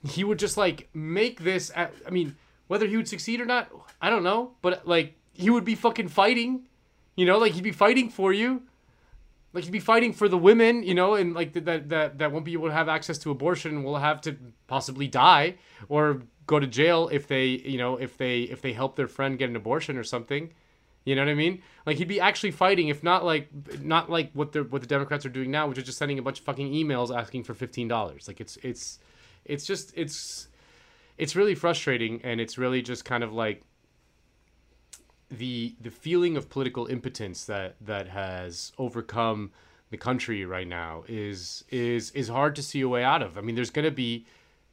he 0.06 0.24
would 0.24 0.38
just 0.38 0.56
like 0.56 0.88
make 0.94 1.40
this 1.40 1.70
at, 1.74 1.92
I 2.06 2.10
mean, 2.10 2.36
whether 2.66 2.86
he 2.86 2.96
would 2.96 3.08
succeed 3.08 3.40
or 3.40 3.46
not, 3.46 3.70
I 4.00 4.10
don't 4.10 4.22
know, 4.22 4.52
but 4.62 4.86
like 4.86 5.14
he 5.32 5.50
would 5.50 5.64
be 5.64 5.74
fucking 5.74 6.08
fighting. 6.08 6.66
You 7.16 7.26
know, 7.26 7.38
like 7.38 7.52
he'd 7.52 7.64
be 7.64 7.72
fighting 7.72 8.10
for 8.10 8.32
you 8.32 8.62
like 9.52 9.64
he'd 9.64 9.70
be 9.70 9.80
fighting 9.80 10.12
for 10.12 10.28
the 10.28 10.38
women, 10.38 10.82
you 10.82 10.94
know, 10.94 11.14
and 11.14 11.34
like 11.34 11.52
that 11.54 11.88
that 11.88 12.18
that 12.18 12.32
won't 12.32 12.44
be 12.44 12.52
able 12.52 12.68
to 12.68 12.74
have 12.74 12.88
access 12.88 13.18
to 13.18 13.30
abortion 13.30 13.82
will 13.82 13.96
have 13.96 14.20
to 14.22 14.36
possibly 14.66 15.08
die 15.08 15.56
or 15.88 16.22
go 16.46 16.58
to 16.60 16.66
jail 16.66 17.08
if 17.10 17.26
they, 17.26 17.46
you 17.46 17.78
know, 17.78 17.96
if 17.96 18.16
they 18.18 18.42
if 18.42 18.60
they 18.60 18.72
help 18.72 18.96
their 18.96 19.08
friend 19.08 19.38
get 19.38 19.48
an 19.48 19.56
abortion 19.56 19.96
or 19.96 20.04
something. 20.04 20.52
You 21.04 21.14
know 21.14 21.22
what 21.22 21.30
I 21.30 21.34
mean? 21.34 21.62
Like 21.86 21.96
he'd 21.96 22.08
be 22.08 22.20
actually 22.20 22.50
fighting, 22.50 22.88
if 22.88 23.02
not 23.02 23.24
like 23.24 23.48
not 23.82 24.10
like 24.10 24.30
what 24.34 24.52
the 24.52 24.64
what 24.64 24.82
the 24.82 24.86
Democrats 24.86 25.24
are 25.24 25.30
doing 25.30 25.50
now, 25.50 25.66
which 25.66 25.78
is 25.78 25.84
just 25.84 25.98
sending 25.98 26.18
a 26.18 26.22
bunch 26.22 26.40
of 26.40 26.44
fucking 26.44 26.70
emails 26.70 27.16
asking 27.16 27.44
for 27.44 27.54
fifteen 27.54 27.88
dollars. 27.88 28.28
Like 28.28 28.40
it's 28.40 28.58
it's 28.58 28.98
it's 29.48 29.66
just 29.66 29.92
it's 29.96 30.48
it's 31.16 31.34
really 31.34 31.54
frustrating 31.54 32.20
and 32.22 32.40
it's 32.40 32.56
really 32.58 32.82
just 32.82 33.04
kind 33.04 33.24
of 33.24 33.32
like 33.32 33.62
the 35.30 35.74
the 35.80 35.90
feeling 35.90 36.36
of 36.36 36.48
political 36.48 36.86
impotence 36.86 37.44
that 37.44 37.76
that 37.80 38.08
has 38.08 38.72
overcome 38.78 39.50
the 39.90 39.96
country 39.96 40.44
right 40.44 40.68
now 40.68 41.04
is 41.08 41.64
is 41.70 42.10
is 42.12 42.28
hard 42.28 42.54
to 42.56 42.62
see 42.62 42.80
a 42.80 42.88
way 42.88 43.02
out 43.02 43.22
of. 43.22 43.36
I 43.36 43.40
mean, 43.40 43.54
there's 43.54 43.70
going 43.70 43.84
to 43.84 43.90
be 43.90 44.26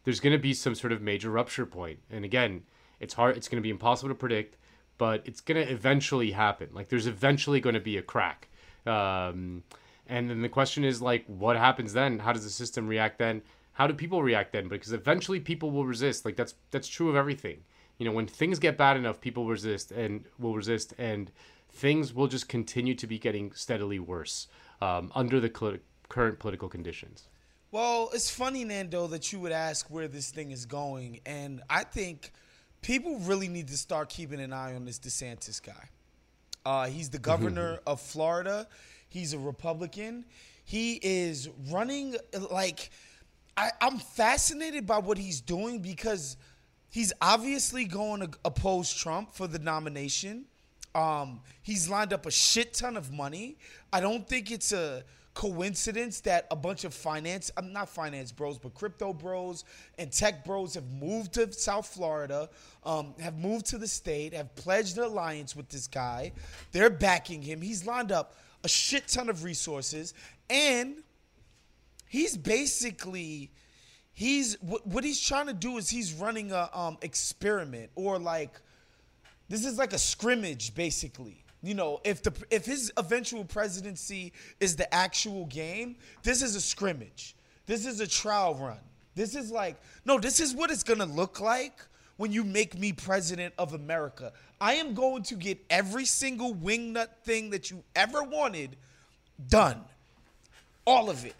there's 0.03 0.19
going 0.19 0.33
to 0.33 0.39
be 0.39 0.53
some 0.53 0.75
sort 0.75 0.93
of 0.93 1.01
major 1.01 1.31
rupture 1.31 1.65
point, 1.65 1.99
and 2.09 2.23
again, 2.23 2.63
it's 2.99 3.13
hard. 3.13 3.37
It's 3.37 3.47
going 3.47 3.61
to 3.61 3.63
be 3.63 3.69
impossible 3.69 4.09
to 4.09 4.15
predict, 4.15 4.57
but 4.97 5.21
it's 5.25 5.41
going 5.41 5.65
to 5.65 5.71
eventually 5.71 6.31
happen. 6.31 6.69
Like 6.73 6.89
there's 6.89 7.07
eventually 7.07 7.59
going 7.59 7.75
to 7.75 7.81
be 7.81 7.97
a 7.97 8.01
crack. 8.01 8.49
Um, 8.85 9.63
and 10.07 10.29
then 10.29 10.41
the 10.41 10.49
question 10.49 10.83
is 10.83 11.01
like, 11.01 11.25
what 11.25 11.57
happens 11.57 11.93
then? 11.93 12.19
How 12.19 12.31
does 12.31 12.43
the 12.43 12.49
system 12.49 12.87
react 12.87 13.17
then? 13.17 13.41
How 13.75 13.87
do 13.87 13.93
people 13.93 14.23
react 14.23 14.53
then? 14.53 14.69
Because 14.69 14.93
eventually 14.93 15.39
people 15.39 15.69
will 15.69 15.85
resist. 15.85 16.25
Like 16.25 16.37
that's 16.37 16.55
that's 16.71 16.87
true 16.87 17.09
of 17.09 17.15
everything. 17.15 17.59
You 17.97 18.05
know, 18.05 18.11
when 18.13 18.25
things 18.25 18.57
get 18.57 18.77
bad 18.77 18.97
enough, 18.97 19.21
people 19.21 19.47
resist 19.47 19.91
and 19.91 20.25
will 20.39 20.55
resist, 20.55 20.93
and 20.97 21.31
things 21.69 22.13
will 22.13 22.27
just 22.27 22.47
continue 22.47 22.95
to 22.95 23.05
be 23.05 23.19
getting 23.19 23.51
steadily 23.51 23.99
worse 23.99 24.47
um, 24.81 25.11
under 25.13 25.39
the 25.39 25.51
cl- 25.53 25.77
current 26.07 26.39
political 26.39 26.69
conditions. 26.69 27.27
Well, 27.71 28.09
it's 28.13 28.29
funny, 28.29 28.63
Nando, 28.63 29.07
that 29.07 29.33
you 29.33 29.39
would 29.41 29.51
ask 29.51 29.89
where 29.89 30.07
this 30.07 30.31
thing 30.31 30.51
is 30.51 30.65
going, 30.65 31.19
and 31.25 31.61
I 31.69 31.83
think 31.83 32.31
people 32.81 33.19
really 33.19 33.49
need 33.49 33.67
to 33.67 33.77
start 33.77 34.07
keeping 34.07 34.39
an 34.39 34.53
eye 34.53 34.73
on 34.73 34.85
this 34.85 34.99
DeSantis 34.99 35.61
guy. 35.61 35.89
Uh, 36.65 36.87
he's 36.87 37.09
the 37.09 37.19
governor 37.19 37.79
of 37.85 37.99
Florida. 37.99 38.67
He's 39.09 39.33
a 39.33 39.39
Republican. 39.39 40.25
He 40.63 40.99
is 41.03 41.49
running 41.69 42.15
like 42.49 42.89
I, 43.57 43.71
I'm 43.81 43.99
fascinated 43.99 44.85
by 44.85 44.97
what 44.97 45.17
he's 45.17 45.41
doing 45.41 45.79
because 45.79 46.37
he's 46.89 47.13
obviously 47.21 47.85
going 47.85 48.21
to 48.21 48.29
oppose 48.43 48.93
Trump 48.93 49.33
for 49.33 49.47
the 49.47 49.59
nomination. 49.59 50.45
Um, 50.93 51.41
he's 51.61 51.89
lined 51.89 52.13
up 52.13 52.25
a 52.25 52.31
shit 52.31 52.73
ton 52.73 52.97
of 52.97 53.11
money. 53.11 53.57
I 53.91 53.99
don't 53.99 54.27
think 54.27 54.51
it's 54.51 54.71
a 54.71 55.03
coincidence 55.33 56.21
that 56.21 56.47
a 56.49 56.55
bunch 56.55 56.85
of 56.85 56.93
finance, 56.93 57.51
I'm 57.57 57.73
not 57.73 57.89
finance 57.89 58.31
bros, 58.31 58.57
but 58.57 58.73
crypto 58.73 59.11
bros 59.13 59.65
and 59.99 60.11
tech 60.11 60.45
bros 60.45 60.73
have 60.75 60.89
moved 60.93 61.33
to 61.33 61.51
South 61.51 61.87
Florida, 61.87 62.49
um, 62.85 63.13
have 63.19 63.37
moved 63.37 63.65
to 63.67 63.77
the 63.77 63.87
state, 63.87 64.33
have 64.33 64.55
pledged 64.55 64.97
an 64.97 65.03
alliance 65.03 65.55
with 65.55 65.67
this 65.67 65.87
guy. 65.87 66.31
They're 66.71 66.89
backing 66.89 67.41
him. 67.41 67.61
He's 67.61 67.85
lined 67.85 68.13
up 68.13 68.35
a 68.63 68.69
shit 68.69 69.07
ton 69.09 69.29
of 69.29 69.43
resources, 69.43 70.13
and 70.49 71.03
he's 72.15 72.37
basically 72.37 73.51
he's 74.13 74.55
what, 74.61 74.87
what 74.87 75.03
he's 75.03 75.19
trying 75.19 75.47
to 75.47 75.53
do 75.53 75.77
is 75.77 75.89
he's 75.89 76.13
running 76.13 76.53
a 76.53 76.69
um, 76.73 76.97
experiment 77.01 77.89
or 77.95 78.17
like 78.17 78.61
this 79.49 79.65
is 79.65 79.77
like 79.77 79.91
a 79.91 79.97
scrimmage 79.97 80.73
basically. 80.73 81.43
You 81.61 81.73
know 81.73 81.99
if 82.05 82.23
the 82.23 82.31
if 82.49 82.65
his 82.65 82.91
eventual 82.97 83.43
presidency 83.43 84.31
is 84.61 84.77
the 84.77 84.91
actual 84.93 85.45
game 85.47 85.97
this 86.23 86.41
is 86.41 86.55
a 86.55 86.61
scrimmage. 86.61 87.35
This 87.65 87.85
is 87.85 87.99
a 87.99 88.07
trial 88.07 88.55
run. 88.55 88.79
This 89.15 89.35
is 89.35 89.51
like 89.51 89.75
no 90.05 90.17
this 90.17 90.39
is 90.39 90.55
what 90.55 90.71
it's 90.71 90.83
gonna 90.83 91.05
look 91.05 91.41
like 91.41 91.81
when 92.15 92.31
you 92.31 92.45
make 92.45 92.79
me 92.79 92.93
president 92.93 93.53
of 93.57 93.73
america. 93.73 94.31
I 94.61 94.75
am 94.75 94.93
going 94.93 95.23
to 95.23 95.35
get 95.35 95.57
every 95.69 96.05
single 96.05 96.55
wingnut 96.55 97.09
thing 97.25 97.49
that 97.49 97.69
you 97.69 97.83
ever 97.93 98.23
wanted 98.23 98.77
done. 99.49 99.81
All 100.85 101.09
of 101.09 101.25
it 101.25 101.35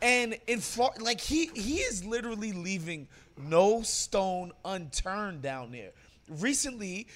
and 0.00 0.38
in 0.46 0.60
Florida, 0.60 1.02
like 1.02 1.20
he 1.20 1.46
he 1.54 1.76
is 1.78 2.04
literally 2.04 2.52
leaving 2.52 3.08
no 3.36 3.82
stone 3.82 4.52
unturned 4.64 5.42
down 5.42 5.72
there. 5.72 5.90
Recently, 6.28 7.06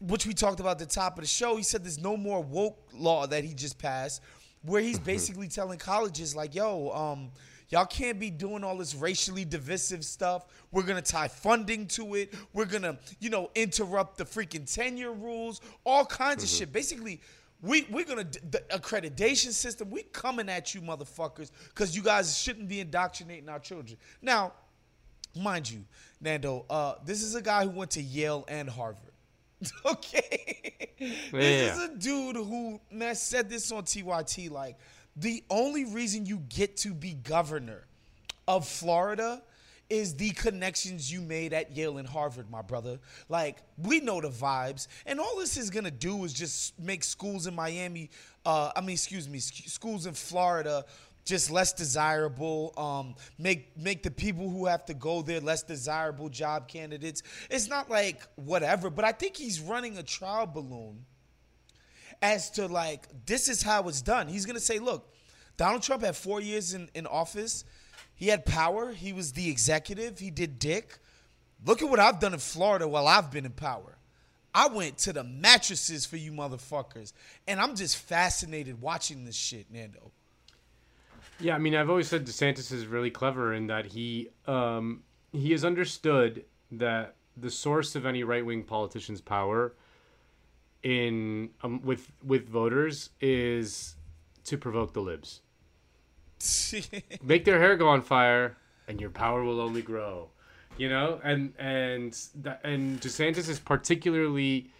which 0.00 0.26
we 0.26 0.34
talked 0.34 0.60
about 0.60 0.80
at 0.80 0.88
the 0.88 0.94
top 0.94 1.16
of 1.18 1.22
the 1.22 1.28
show, 1.28 1.56
he 1.56 1.62
said 1.62 1.84
there's 1.84 2.00
no 2.00 2.16
more 2.16 2.42
woke 2.42 2.88
law 2.92 3.26
that 3.26 3.44
he 3.44 3.54
just 3.54 3.78
passed, 3.78 4.22
where 4.62 4.82
he's 4.82 4.98
basically 4.98 5.48
telling 5.48 5.78
colleges 5.78 6.34
like, 6.34 6.54
"Yo, 6.54 6.90
um, 6.90 7.30
y'all 7.68 7.86
can't 7.86 8.18
be 8.18 8.30
doing 8.30 8.64
all 8.64 8.76
this 8.76 8.94
racially 8.94 9.44
divisive 9.44 10.04
stuff. 10.04 10.46
We're 10.70 10.82
gonna 10.82 11.02
tie 11.02 11.28
funding 11.28 11.86
to 11.88 12.14
it. 12.14 12.34
We're 12.52 12.64
gonna, 12.64 12.98
you 13.20 13.30
know, 13.30 13.50
interrupt 13.54 14.18
the 14.18 14.24
freaking 14.24 14.72
tenure 14.72 15.12
rules, 15.12 15.60
all 15.84 16.04
kinds 16.04 16.42
of 16.42 16.48
shit. 16.48 16.72
Basically." 16.72 17.20
We 17.62 17.86
we're 17.90 18.04
gonna 18.04 18.24
the 18.24 18.62
accreditation 18.70 19.52
system. 19.52 19.90
We 19.90 20.02
coming 20.02 20.48
at 20.48 20.74
you, 20.74 20.80
motherfuckers, 20.80 21.50
because 21.68 21.94
you 21.96 22.02
guys 22.02 22.36
shouldn't 22.36 22.68
be 22.68 22.80
indoctrinating 22.80 23.48
our 23.48 23.60
children. 23.60 23.96
Now, 24.20 24.52
mind 25.40 25.70
you, 25.70 25.84
Nando, 26.20 26.66
uh, 26.68 26.94
this 27.04 27.22
is 27.22 27.36
a 27.36 27.42
guy 27.42 27.64
who 27.64 27.70
went 27.70 27.92
to 27.92 28.02
Yale 28.02 28.44
and 28.48 28.68
Harvard. 28.68 29.12
okay, 29.86 30.74
this 31.30 31.76
is 31.76 31.82
a 31.84 31.94
dude 31.96 32.34
who 32.34 32.80
man 32.90 33.14
said 33.14 33.48
this 33.48 33.70
on 33.70 33.84
TYT. 33.84 34.50
Like, 34.50 34.76
the 35.14 35.44
only 35.48 35.84
reason 35.84 36.26
you 36.26 36.38
get 36.48 36.76
to 36.78 36.92
be 36.92 37.14
governor 37.14 37.86
of 38.48 38.66
Florida 38.66 39.40
is 39.92 40.14
the 40.14 40.30
connections 40.30 41.12
you 41.12 41.20
made 41.20 41.52
at 41.52 41.76
Yale 41.76 41.98
and 41.98 42.08
Harvard, 42.08 42.50
my 42.50 42.62
brother. 42.62 42.98
Like, 43.28 43.58
we 43.76 44.00
know 44.00 44.22
the 44.22 44.30
vibes. 44.30 44.88
And 45.04 45.20
all 45.20 45.36
this 45.38 45.58
is 45.58 45.68
going 45.68 45.84
to 45.84 45.90
do 45.90 46.24
is 46.24 46.32
just 46.32 46.80
make 46.80 47.04
schools 47.04 47.46
in 47.46 47.54
Miami, 47.54 48.08
uh, 48.46 48.72
I 48.74 48.80
mean, 48.80 48.94
excuse 48.94 49.28
me, 49.28 49.38
sc- 49.38 49.68
schools 49.68 50.06
in 50.06 50.14
Florida 50.14 50.86
just 51.24 51.50
less 51.52 51.72
desirable 51.72 52.72
um, 52.76 53.14
make 53.38 53.76
make 53.78 54.02
the 54.02 54.10
people 54.10 54.50
who 54.50 54.66
have 54.66 54.84
to 54.86 54.94
go 54.94 55.22
there 55.22 55.40
less 55.40 55.62
desirable 55.62 56.28
job 56.28 56.66
candidates 56.66 57.22
it's 57.48 57.68
not 57.68 57.88
like 57.88 58.22
whatever 58.34 58.90
but 58.90 59.04
i 59.04 59.12
think 59.12 59.36
he's 59.36 59.60
running 59.60 59.98
a 59.98 60.02
trial 60.02 60.46
balloon 60.46 61.04
as 62.22 62.50
to 62.50 62.66
like 62.66 63.06
this 63.24 63.48
is 63.48 63.62
how 63.62 63.86
it's 63.86 64.02
done 64.02 64.26
he's 64.26 64.44
to 64.46 64.58
say 64.58 64.80
look 64.80 65.14
donald 65.56 65.80
trump 65.80 66.02
had 66.02 66.16
four 66.16 66.40
years 66.40 66.74
in, 66.74 66.88
in 66.92 67.06
office 67.06 67.64
he 68.22 68.28
had 68.28 68.46
power. 68.46 68.92
He 68.92 69.12
was 69.12 69.32
the 69.32 69.50
executive. 69.50 70.20
He 70.20 70.30
did 70.30 70.60
dick. 70.60 71.00
Look 71.66 71.82
at 71.82 71.90
what 71.90 71.98
i've 71.98 72.20
done 72.20 72.32
in 72.32 72.38
florida 72.38 72.86
while 72.86 73.08
i've 73.08 73.32
been 73.32 73.44
in 73.44 73.50
power. 73.50 73.98
I 74.54 74.68
went 74.68 74.96
to 74.98 75.12
the 75.12 75.24
mattresses 75.24 76.06
for 76.06 76.16
you 76.16 76.30
motherfuckers 76.30 77.14
and 77.48 77.60
i'm 77.60 77.74
just 77.74 77.96
fascinated 77.96 78.80
watching 78.80 79.24
this 79.24 79.34
shit 79.34 79.66
nando. 79.72 80.12
Yeah, 81.40 81.56
I 81.56 81.58
mean, 81.58 81.74
I've 81.74 81.90
always 81.90 82.06
said 82.06 82.24
DeSantis 82.24 82.70
is 82.70 82.86
really 82.86 83.10
clever 83.10 83.54
in 83.54 83.66
that 83.66 83.86
he 83.86 84.28
um, 84.46 85.02
he 85.32 85.50
has 85.50 85.64
understood 85.64 86.44
that 86.70 87.16
the 87.36 87.50
source 87.50 87.96
of 87.96 88.06
any 88.06 88.22
right 88.22 88.46
wing 88.46 88.62
politician's 88.62 89.20
power 89.20 89.74
in 90.84 91.50
um, 91.64 91.82
with 91.82 92.12
with 92.22 92.48
voters 92.48 93.10
is 93.20 93.96
to 94.44 94.56
provoke 94.56 94.94
the 94.94 95.00
libs. 95.00 95.41
Make 97.22 97.44
their 97.44 97.60
hair 97.60 97.76
go 97.76 97.88
on 97.88 98.02
fire, 98.02 98.56
and 98.88 99.00
your 99.00 99.10
power 99.10 99.44
will 99.44 99.60
only 99.60 99.82
grow. 99.82 100.28
You 100.78 100.88
know, 100.88 101.20
and 101.22 101.52
and 101.58 102.18
and 102.64 103.00
DeSantis 103.00 103.48
is 103.48 103.58
particularly 103.58 104.70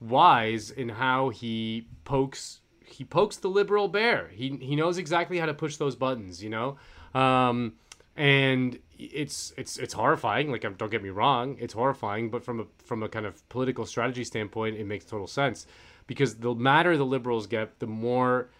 wise 0.00 0.70
in 0.70 0.90
how 0.90 1.30
he 1.30 1.88
pokes 2.04 2.60
he 2.84 3.04
pokes 3.04 3.36
the 3.36 3.48
liberal 3.48 3.88
bear. 3.88 4.28
He 4.28 4.58
he 4.60 4.76
knows 4.76 4.98
exactly 4.98 5.38
how 5.38 5.46
to 5.46 5.54
push 5.54 5.76
those 5.76 5.96
buttons, 5.96 6.42
you 6.42 6.50
know. 6.50 6.76
Um, 7.14 7.74
and 8.16 8.78
it's 8.98 9.52
it's 9.56 9.78
it's 9.78 9.94
horrifying. 9.94 10.50
Like 10.50 10.62
don't 10.76 10.90
get 10.90 11.02
me 11.02 11.10
wrong, 11.10 11.56
it's 11.58 11.74
horrifying. 11.74 12.30
But 12.30 12.44
from 12.44 12.60
a 12.60 12.64
from 12.84 13.02
a 13.02 13.08
kind 13.08 13.26
of 13.26 13.46
political 13.48 13.86
strategy 13.86 14.24
standpoint, 14.24 14.76
it 14.76 14.84
makes 14.84 15.04
total 15.04 15.26
sense 15.26 15.66
because 16.06 16.36
the 16.36 16.54
madder 16.54 16.96
the 16.96 17.06
liberals 17.06 17.46
get, 17.46 17.78
the 17.80 17.86
more 17.86 18.50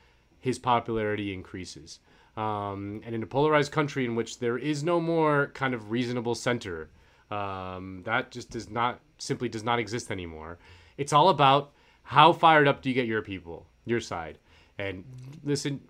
his 0.40 0.58
popularity 0.58 1.32
increases. 1.32 2.00
Um, 2.36 3.00
and 3.04 3.14
in 3.14 3.22
a 3.22 3.26
polarized 3.26 3.72
country 3.72 4.04
in 4.04 4.14
which 4.14 4.40
there 4.40 4.58
is 4.58 4.84
no 4.84 5.00
more 5.00 5.50
kind 5.54 5.72
of 5.72 5.90
reasonable 5.90 6.34
center, 6.34 6.90
um, 7.30 8.02
that 8.04 8.30
just 8.30 8.50
does 8.50 8.68
not 8.68 9.00
simply 9.18 9.48
does 9.48 9.64
not 9.64 9.78
exist 9.78 10.10
anymore. 10.10 10.58
It's 10.98 11.12
all 11.12 11.30
about 11.30 11.72
how 12.02 12.32
fired 12.32 12.68
up 12.68 12.82
do 12.82 12.88
you 12.90 12.94
get 12.94 13.06
your 13.06 13.22
people, 13.22 13.66
your 13.84 14.00
side, 14.00 14.38
and 14.78 15.04
listen. 15.44 15.80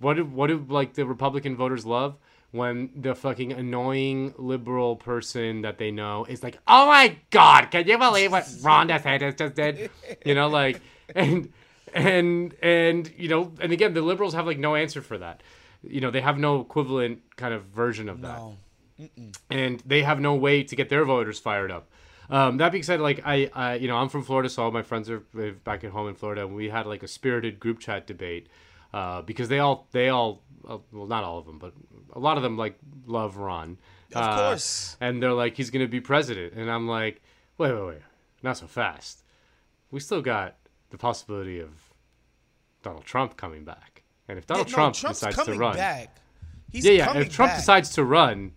What 0.00 0.14
do 0.14 0.24
what 0.24 0.46
do 0.46 0.64
like 0.68 0.94
the 0.94 1.04
Republican 1.04 1.56
voters 1.56 1.84
love 1.84 2.16
when 2.52 2.90
the 2.96 3.14
fucking 3.14 3.52
annoying 3.52 4.34
liberal 4.36 4.96
person 4.96 5.62
that 5.62 5.78
they 5.78 5.90
know 5.90 6.24
is 6.24 6.42
like, 6.42 6.58
"Oh 6.66 6.86
my 6.86 7.16
god, 7.30 7.70
can 7.70 7.86
you 7.86 7.98
believe 7.98 8.32
what 8.32 8.48
Ron 8.62 8.88
DeSantis 8.88 9.36
just 9.36 9.54
did?" 9.54 9.90
You 10.24 10.34
know, 10.34 10.48
like 10.48 10.80
and 11.14 11.52
and 11.94 12.54
and 12.62 13.12
you 13.16 13.28
know, 13.28 13.52
and 13.60 13.72
again, 13.72 13.94
the 13.94 14.02
liberals 14.02 14.34
have 14.34 14.46
like 14.46 14.58
no 14.58 14.74
answer 14.74 15.02
for 15.02 15.18
that. 15.18 15.42
You 15.82 16.00
know, 16.00 16.10
they 16.10 16.20
have 16.20 16.38
no 16.38 16.60
equivalent 16.60 17.22
kind 17.36 17.54
of 17.54 17.64
version 17.64 18.08
of 18.08 18.20
that 18.22 18.38
no. 18.38 18.56
and 19.50 19.80
they 19.86 20.02
have 20.02 20.20
no 20.20 20.34
way 20.34 20.62
to 20.62 20.76
get 20.76 20.88
their 20.88 21.04
voters 21.04 21.38
fired 21.38 21.70
up. 21.70 21.90
Um, 22.28 22.58
that 22.58 22.70
being 22.70 22.84
said, 22.84 23.00
like 23.00 23.22
I, 23.24 23.50
I, 23.54 23.74
you 23.74 23.88
know, 23.88 23.96
I'm 23.96 24.08
from 24.08 24.22
Florida, 24.22 24.48
so 24.48 24.62
all 24.62 24.70
my 24.70 24.82
friends 24.82 25.10
are 25.10 25.20
back 25.64 25.82
at 25.82 25.90
home 25.90 26.08
in 26.08 26.14
Florida, 26.14 26.42
and 26.44 26.54
we 26.54 26.68
had 26.68 26.86
like 26.86 27.02
a 27.02 27.08
spirited 27.08 27.58
group 27.58 27.80
chat 27.80 28.06
debate 28.06 28.48
uh, 28.94 29.22
because 29.22 29.48
they 29.48 29.58
all, 29.58 29.88
they 29.92 30.10
all, 30.10 30.42
uh, 30.68 30.78
well, 30.92 31.06
not 31.06 31.24
all 31.24 31.38
of 31.38 31.46
them, 31.46 31.58
but 31.58 31.72
a 32.12 32.20
lot 32.20 32.36
of 32.36 32.42
them 32.44 32.56
like 32.56 32.78
love 33.06 33.36
Ron. 33.36 33.78
Of 34.14 34.22
Uh, 34.22 34.36
course. 34.36 34.96
And 35.00 35.20
they're 35.22 35.32
like, 35.32 35.56
he's 35.56 35.70
gonna 35.70 35.88
be 35.88 36.00
president, 36.00 36.52
and 36.54 36.70
I'm 36.70 36.86
like, 36.86 37.20
wait, 37.58 37.72
wait, 37.72 37.86
wait, 37.86 38.02
not 38.42 38.56
so 38.58 38.66
fast. 38.66 39.24
we 39.90 39.98
still 39.98 40.22
got 40.22 40.54
the 40.90 40.98
possibility 40.98 41.58
of 41.58 41.70
Donald 42.82 43.04
Trump 43.04 43.36
coming 43.36 43.64
back. 43.64 43.89
And 44.30 44.38
if 44.38 44.44
Yeah, 44.44 44.54
Donald 44.54 44.68
no, 44.68 44.74
Trump 44.74 44.94
Trump's 44.94 45.20
decides 45.20 45.44
to 45.46 45.54
run, 45.54 45.76
back. 45.76 46.16
He's 46.70 46.84
yeah, 46.84 46.92
yeah. 46.92 47.18
If 47.18 47.30
Trump 47.30 47.50
back. 47.50 47.58
decides 47.58 47.90
to 47.90 48.04
run, 48.04 48.52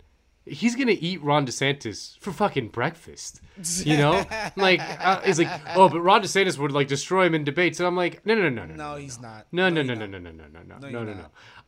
he's 0.45 0.75
gonna 0.75 0.95
eat 0.99 1.21
Ron 1.23 1.45
DeSantis 1.45 2.17
for 2.19 2.31
fucking 2.31 2.69
breakfast. 2.69 3.41
You 3.83 3.97
know, 3.97 4.25
like 4.55 4.79
uh, 4.81 5.21
he's 5.21 5.39
like, 5.39 5.49
oh, 5.75 5.89
but 5.89 6.01
Ron 6.01 6.21
DeSantis 6.21 6.57
would 6.57 6.71
like 6.71 6.88
destroy 6.88 7.25
him 7.25 7.36
in 7.36 7.43
debates, 7.43 7.79
and 7.79 7.88
I'm 7.88 7.95
like, 7.95 8.25
no, 8.25 8.36
no, 8.36 8.49
no, 8.49 8.65
no, 8.65 8.65
No, 8.65 8.75
no 8.75 8.95
he's 8.97 9.19
not. 9.19 9.47
no, 9.51 9.69
no, 9.69 9.81
no, 9.81 9.93
no, 9.93 10.05
no, 10.05 10.17
no, 10.19 10.31
no, 10.31 10.47
no, 10.47 10.63
no, 10.63 10.89
no, 10.89 11.03
no, 11.03 11.13
no. 11.13 11.25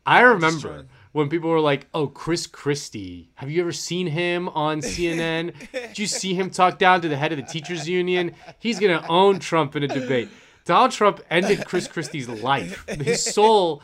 I 0.07 0.21
remember 0.21 0.85
when 1.13 1.29
people 1.29 1.49
were 1.49 1.59
like, 1.59 1.87
"Oh, 1.91 2.05
Chris 2.05 2.45
Christie, 2.45 3.31
have 3.35 3.49
you 3.49 3.59
ever 3.61 3.71
seen 3.71 4.05
him 4.05 4.49
on 4.49 4.81
CNN? 4.81 5.53
Did 5.71 5.97
you 5.97 6.05
see 6.05 6.35
him 6.35 6.51
talk 6.51 6.77
down 6.77 7.01
to 7.01 7.09
the 7.09 7.17
head 7.17 7.31
of 7.31 7.37
the 7.37 7.43
teachers 7.43 7.89
union? 7.89 8.35
He's 8.59 8.79
gonna 8.79 9.03
own 9.09 9.39
Trump 9.39 9.75
in 9.75 9.81
a 9.81 9.87
debate." 9.87 10.29
Donald 10.65 10.91
Trump 10.91 11.21
ended 11.29 11.65
Chris 11.65 11.87
Christie's 11.87 12.27
life. 12.27 12.85
His 12.87 13.23
soul 13.23 13.83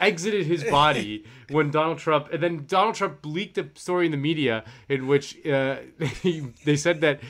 exited 0.00 0.46
his 0.46 0.64
body 0.64 1.24
when 1.50 1.70
Donald 1.70 1.98
Trump, 1.98 2.28
and 2.32 2.42
then 2.42 2.64
Donald 2.66 2.94
Trump 2.94 3.18
leaked 3.24 3.58
a 3.58 3.68
story 3.74 4.06
in 4.06 4.12
the 4.12 4.18
media 4.18 4.64
in 4.88 5.06
which 5.06 5.44
uh, 5.46 5.76
he, 6.22 6.40
they 6.64 6.76
said 6.76 7.00
that 7.00 7.20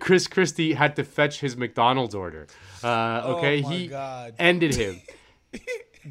Chris 0.00 0.26
Christie 0.26 0.74
had 0.74 0.96
to 0.96 1.04
fetch 1.04 1.40
his 1.40 1.56
McDonald's 1.56 2.14
order. 2.14 2.46
Uh, 2.82 3.22
okay, 3.36 3.62
Oh 3.62 3.68
he 3.68 3.88
God. 3.88 4.34
ended 4.38 4.74
him. 4.74 5.00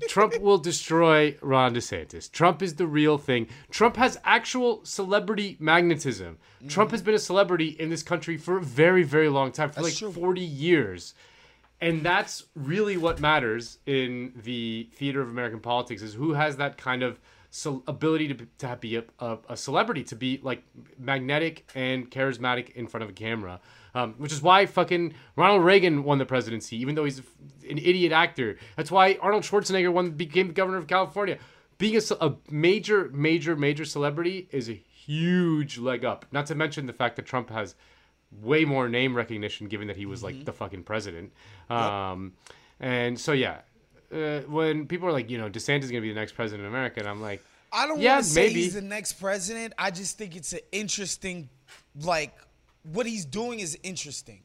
Trump 0.08 0.40
will 0.40 0.58
destroy 0.60 1.36
Ron 1.42 1.74
DeSantis. 1.74 2.32
Trump 2.32 2.62
is 2.62 2.76
the 2.76 2.86
real 2.86 3.18
thing. 3.18 3.48
Trump 3.72 3.96
has 3.98 4.20
actual 4.24 4.84
celebrity 4.86 5.58
magnetism. 5.60 6.38
Trump 6.68 6.92
has 6.92 7.02
been 7.02 7.16
a 7.16 7.20
celebrity 7.20 7.70
in 7.70 7.90
this 7.90 8.04
country 8.04 8.38
for 8.38 8.58
a 8.58 8.62
very, 8.62 9.04
very 9.04 9.30
long 9.30 9.52
time, 9.52 9.70
for 9.70 9.82
That's 9.82 10.02
like 10.02 10.14
true. 10.14 10.22
40 10.22 10.42
years. 10.42 11.14
And 11.80 12.04
that's 12.04 12.46
really 12.56 12.98
what 12.98 13.20
matters 13.20 13.78
in 13.86 14.34
the 14.44 14.90
theater 14.96 15.22
of 15.22 15.30
American 15.30 15.60
politics 15.60 16.02
is 16.02 16.16
who 16.16 16.34
has 16.34 16.58
that 16.58 16.78
kind 16.78 17.04
of 17.04 17.20
ability 17.88 18.34
to, 18.34 18.48
to 18.58 18.78
be 18.80 18.96
a, 18.96 19.04
a, 19.20 19.38
a 19.50 19.58
celebrity, 19.58 20.04
to 20.04 20.16
be 20.16 20.40
like 20.44 20.64
magnetic 20.98 21.70
and 21.76 22.10
charismatic 22.10 22.72
in 22.72 22.88
front 22.88 23.04
of 23.04 23.10
a 23.10 23.14
camera. 23.14 23.60
Um, 23.96 24.14
which 24.18 24.32
is 24.32 24.44
why 24.44 24.66
fucking 24.68 25.16
Ronald 25.36 25.64
Reagan 25.64 26.04
won 26.04 26.20
the 26.20 26.26
presidency, 26.26 26.78
even 26.78 26.94
though 26.94 27.06
he's 27.06 27.20
an 27.68 27.80
idiot 27.80 28.12
actor. 28.12 28.58
That's 28.76 28.92
why 28.92 29.18
Arnold 29.22 29.44
Schwarzenegger 29.44 29.92
won, 29.92 30.12
became 30.12 30.52
governor 30.52 30.78
of 30.78 30.86
California. 30.88 31.40
Being 31.80 31.96
a, 31.96 32.26
a 32.26 32.36
major, 32.52 33.10
major, 33.10 33.56
major 33.56 33.86
celebrity 33.86 34.50
is 34.52 34.70
a 34.70 34.74
huge 34.74 35.80
leg 35.80 36.06
up. 36.06 36.26
Not 36.32 36.46
to 36.48 36.56
mention 36.56 36.86
the 36.86 36.94
fact 36.94 37.16
that 37.16 37.26
Trump 37.26 37.50
has 37.50 37.74
way 38.32 38.66
more 38.66 38.90
name 38.90 39.16
recognition 39.16 39.68
given 39.68 39.88
that 39.88 39.98
he 39.98 40.06
was 40.06 40.22
Mm-hmm. 40.22 40.38
like 40.38 40.46
the 40.46 40.54
fucking 40.54 40.84
president. 40.84 41.32
Um, 41.70 42.34
and 42.80 43.20
so 43.20 43.32
yeah, 43.34 43.60
uh, 44.14 44.40
when 44.42 44.88
people 44.88 45.08
are 45.08 45.12
like, 45.12 45.30
you 45.30 45.38
know, 45.38 45.50
DeSantis 45.50 45.84
is 45.84 45.92
gonna 45.92 46.02
be 46.02 46.10
the 46.10 46.16
next 46.20 46.34
president 46.34 46.66
of 46.68 46.72
America, 46.74 47.00
and 47.00 47.08
I'm 47.10 47.22
like, 47.22 47.44
I 47.72 47.86
don't 47.88 48.00
Yeah, 48.00 48.14
want 48.16 48.26
to 48.26 48.30
say 48.32 48.48
maybe. 48.48 48.62
he's 48.62 48.74
the 48.76 48.82
next 48.82 49.14
president. 49.14 49.74
I 49.78 49.92
just 49.92 50.18
think 50.18 50.36
it's 50.36 50.54
an 50.54 50.60
interesting, 50.72 51.50
like, 52.02 52.34
what 52.84 53.06
he's 53.06 53.26
doing 53.26 53.60
is 53.60 53.78
interesting 53.84 54.42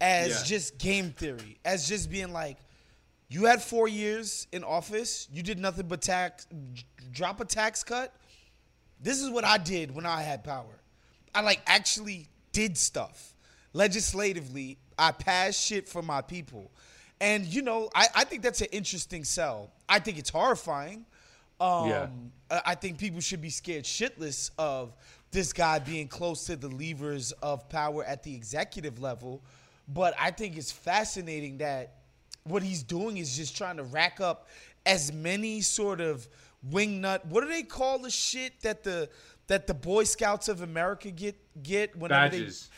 as 0.00 0.28
Yeah. 0.28 0.44
just 0.44 0.78
game 0.78 1.12
theory, 1.12 1.58
as 1.64 1.88
just 1.88 2.10
being 2.10 2.32
like, 2.32 2.58
you 3.30 3.44
had 3.44 3.62
four 3.62 3.88
years 3.88 4.46
in 4.52 4.64
office, 4.64 5.28
you 5.32 5.42
did 5.42 5.58
nothing 5.58 5.86
but 5.88 6.00
tax, 6.02 6.46
drop 7.10 7.40
a 7.40 7.44
tax 7.44 7.82
cut. 7.84 8.14
This 9.00 9.20
is 9.22 9.30
what 9.30 9.44
I 9.44 9.58
did 9.58 9.94
when 9.94 10.04
I 10.06 10.22
had 10.22 10.44
power. 10.44 10.80
I 11.34 11.40
like 11.42 11.60
actually 11.66 12.26
did 12.58 12.76
stuff 12.76 13.34
legislatively. 13.72 14.78
I 14.98 15.12
passed 15.12 15.64
shit 15.64 15.88
for 15.88 16.02
my 16.02 16.20
people. 16.22 16.72
And 17.20 17.46
you 17.46 17.62
know, 17.62 17.88
I, 17.94 18.06
I 18.16 18.24
think 18.24 18.42
that's 18.42 18.60
an 18.60 18.68
interesting 18.72 19.22
sell. 19.22 19.70
I 19.88 20.00
think 20.00 20.18
it's 20.18 20.30
horrifying. 20.30 21.04
Um, 21.60 21.88
Yeah. 21.88 22.08
I 22.50 22.60
I 22.72 22.74
think 22.74 22.98
people 22.98 23.20
should 23.20 23.40
be 23.40 23.50
scared 23.50 23.84
shitless 23.84 24.50
of 24.58 24.92
this 25.30 25.52
guy 25.52 25.78
being 25.78 26.08
close 26.08 26.46
to 26.46 26.56
the 26.56 26.68
levers 26.68 27.32
of 27.42 27.68
power 27.68 28.02
at 28.04 28.22
the 28.22 28.34
executive 28.34 28.98
level. 29.00 29.40
But 29.86 30.14
I 30.18 30.30
think 30.32 30.56
it's 30.56 30.72
fascinating 30.72 31.58
that 31.58 31.94
what 32.44 32.62
he's 32.62 32.82
doing 32.82 33.18
is 33.18 33.36
just 33.36 33.56
trying 33.56 33.76
to 33.76 33.84
rack 33.84 34.20
up 34.20 34.48
as 34.84 35.12
many 35.12 35.60
sort 35.60 36.00
of 36.00 36.26
wingnut. 36.68 37.24
What 37.26 37.42
do 37.42 37.48
they 37.48 37.62
call 37.62 37.98
the 38.00 38.10
shit 38.10 38.52
that 38.62 38.82
the 38.82 39.08
that 39.48 39.66
the 39.66 39.74
Boy 39.74 40.04
Scouts 40.04 40.48
of 40.48 40.62
America 40.62 41.10
get 41.10 41.36
get 41.62 41.96
whenever 41.96 42.30
badges. 42.30 42.70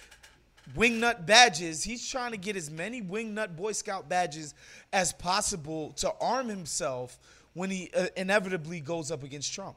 they 0.75 0.81
wingnut 0.81 1.27
badges? 1.27 1.85
He's 1.85 2.09
trying 2.09 2.33
to 2.33 2.39
get 2.39 2.57
as 2.57 2.71
many 2.71 3.03
wingnut 3.03 3.57
Boy 3.57 3.73
Scout 3.73 4.09
badges 4.09 4.55
as 4.93 5.13
possible 5.13 5.93
to 5.93 6.13
arm 6.21 6.49
himself 6.49 7.19
when 7.55 7.71
he 7.71 7.91
uh, 7.95 8.07
inevitably 8.17 8.81
goes 8.81 9.11
up 9.11 9.23
against 9.23 9.53
Trump. 9.53 9.77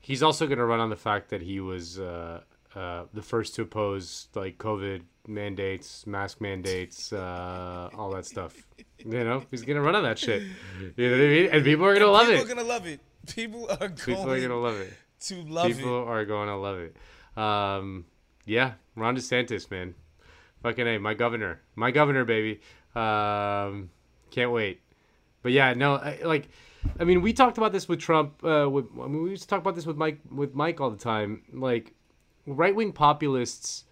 He's 0.00 0.22
also 0.22 0.46
going 0.46 0.58
to 0.58 0.64
run 0.64 0.80
on 0.80 0.90
the 0.90 0.96
fact 0.96 1.30
that 1.30 1.42
he 1.42 1.60
was 1.60 1.98
uh, 1.98 2.40
uh, 2.74 3.04
the 3.14 3.22
first 3.22 3.54
to 3.54 3.62
oppose 3.62 4.28
like 4.34 4.58
COVID 4.58 5.02
mandates, 5.28 6.06
mask 6.06 6.40
mandates, 6.40 7.12
uh, 7.12 7.88
all 7.96 8.10
that 8.10 8.26
stuff. 8.26 8.54
You 8.98 9.24
know, 9.24 9.44
he's 9.50 9.62
going 9.62 9.76
to 9.76 9.82
run 9.82 9.94
on 9.94 10.02
that 10.02 10.18
shit. 10.18 10.42
You 10.96 11.08
know 11.08 11.16
what 11.16 11.24
I 11.24 11.28
mean? 11.28 11.48
And 11.52 11.64
people 11.64 11.86
are 11.86 11.94
going 11.94 12.06
to 12.06 12.10
love 12.10 12.28
it. 12.28 12.38
People 12.38 12.52
are 12.52 12.54
gonna 12.54 12.68
love 12.68 12.86
it. 12.86 13.00
People 13.34 13.68
are 13.70 13.76
going, 13.76 13.94
People 13.94 14.22
are 14.22 14.38
going 14.38 14.48
to 14.48 14.56
love 14.56 14.76
it. 14.80 14.92
To 15.28 15.42
love 15.42 15.66
People 15.68 16.02
it. 16.02 16.08
are 16.08 16.24
going 16.24 16.48
to 16.48 16.56
love 16.56 16.78
it. 16.78 16.96
Um, 17.36 18.04
yeah, 18.44 18.72
Ron 18.96 19.16
DeSantis, 19.16 19.70
man. 19.70 19.94
Fucking 20.62 20.86
A, 20.86 20.98
my 20.98 21.14
governor. 21.14 21.60
My 21.74 21.90
governor, 21.90 22.24
baby. 22.24 22.60
Um, 22.94 23.90
can't 24.30 24.52
wait. 24.52 24.80
But 25.42 25.52
yeah, 25.52 25.74
no, 25.74 25.94
I, 25.94 26.20
like, 26.24 26.48
I 27.00 27.04
mean, 27.04 27.22
we 27.22 27.32
talked 27.32 27.58
about 27.58 27.72
this 27.72 27.88
with 27.88 28.00
Trump. 28.00 28.44
Uh, 28.44 28.68
with, 28.70 28.86
I 29.00 29.08
mean, 29.08 29.22
we 29.22 29.30
used 29.30 29.42
to 29.42 29.48
talk 29.48 29.60
about 29.60 29.74
this 29.74 29.86
with 29.86 29.96
Mike, 29.96 30.20
with 30.30 30.54
Mike 30.54 30.80
all 30.80 30.90
the 30.90 30.96
time. 30.96 31.42
Like, 31.52 31.94
right 32.46 32.74
wing 32.74 32.92
populists, 32.92 33.84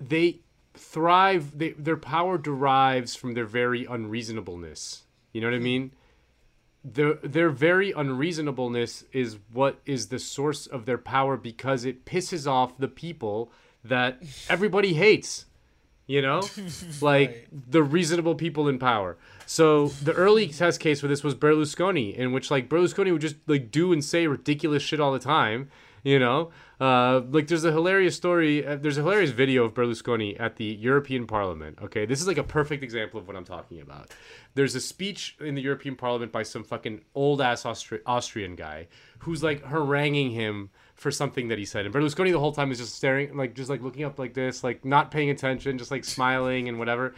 they 0.00 0.40
thrive. 0.74 1.58
They, 1.58 1.70
their 1.70 1.96
power 1.96 2.38
derives 2.38 3.14
from 3.14 3.34
their 3.34 3.46
very 3.46 3.84
unreasonableness. 3.84 5.02
You 5.32 5.40
know 5.40 5.48
what 5.48 5.54
I 5.54 5.60
mean? 5.60 5.92
Their 6.84 7.14
their 7.14 7.50
very 7.50 7.92
unreasonableness 7.92 9.04
is 9.12 9.38
what 9.52 9.80
is 9.84 10.08
the 10.08 10.18
source 10.18 10.66
of 10.66 10.86
their 10.86 10.98
power 10.98 11.36
because 11.36 11.84
it 11.84 12.04
pisses 12.04 12.46
off 12.46 12.78
the 12.78 12.88
people 12.88 13.52
that 13.84 14.22
everybody 14.48 14.94
hates 14.94 15.46
you 16.10 16.20
know? 16.20 16.42
Like 17.00 17.46
the 17.52 17.84
reasonable 17.84 18.34
people 18.34 18.68
in 18.68 18.80
power. 18.80 19.16
So 19.46 19.88
the 19.88 20.12
early 20.12 20.48
test 20.48 20.80
case 20.80 21.00
for 21.00 21.06
this 21.06 21.22
was 21.22 21.36
berlusconi 21.36 22.14
in 22.14 22.32
which 22.32 22.50
like 22.50 22.68
berlusconi 22.68 23.12
would 23.12 23.20
just 23.20 23.36
like 23.46 23.70
do 23.70 23.92
and 23.92 24.04
say 24.04 24.26
ridiculous 24.26 24.82
shit 24.82 24.98
all 24.98 25.12
the 25.12 25.20
time 25.20 25.70
you 26.02 26.18
know? 26.18 26.50
Uh, 26.80 27.20
like 27.30 27.46
there's 27.46 27.64
a 27.64 27.72
hilarious 27.72 28.16
story 28.16 28.66
uh, 28.66 28.76
there's 28.76 28.96
a 28.96 29.02
hilarious 29.02 29.30
video 29.30 29.64
of 29.64 29.74
berlusconi 29.74 30.38
at 30.40 30.56
the 30.56 30.64
european 30.64 31.26
parliament 31.26 31.78
okay? 31.82 32.06
This 32.06 32.20
is 32.20 32.26
like 32.26 32.38
a 32.38 32.44
perfect 32.44 32.82
example 32.82 33.20
of 33.20 33.26
what 33.26 33.36
i'm 33.36 33.44
talking 33.44 33.80
about. 33.80 34.10
There's 34.54 34.74
a 34.74 34.80
speech 34.80 35.36
in 35.40 35.54
the 35.54 35.62
european 35.62 35.96
parliament 35.96 36.32
by 36.32 36.42
some 36.42 36.64
fucking 36.64 37.02
old 37.14 37.40
ass 37.40 37.64
Austri- 37.64 38.00
austrian 38.06 38.56
guy 38.56 38.88
who's 39.20 39.42
like 39.42 39.62
haranguing 39.64 40.30
him 40.30 40.70
for 40.94 41.10
something 41.10 41.48
that 41.48 41.58
he 41.58 41.64
said. 41.64 41.86
And 41.86 41.94
berlusconi 41.94 42.32
the 42.32 42.38
whole 42.38 42.52
time 42.52 42.70
is 42.70 42.78
just 42.78 42.94
staring 42.94 43.36
like 43.36 43.54
just 43.54 43.70
like 43.70 43.82
looking 43.82 44.04
up 44.04 44.18
like 44.18 44.34
this 44.34 44.64
like 44.64 44.84
not 44.84 45.10
paying 45.10 45.30
attention 45.30 45.76
just 45.78 45.90
like 45.90 46.04
smiling 46.04 46.68
and 46.68 46.78
whatever. 46.78 47.14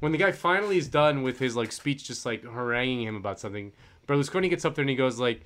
When 0.00 0.10
the 0.10 0.18
guy 0.18 0.32
finally 0.32 0.78
is 0.78 0.88
done 0.88 1.22
with 1.22 1.38
his 1.38 1.54
like 1.54 1.70
speech 1.70 2.04
just 2.04 2.26
like 2.26 2.42
haranguing 2.44 3.06
him 3.06 3.16
about 3.16 3.38
something 3.38 3.72
berlusconi 4.08 4.50
gets 4.50 4.64
up 4.64 4.74
there 4.74 4.82
and 4.82 4.90
he 4.90 4.96
goes 4.96 5.18
like 5.20 5.42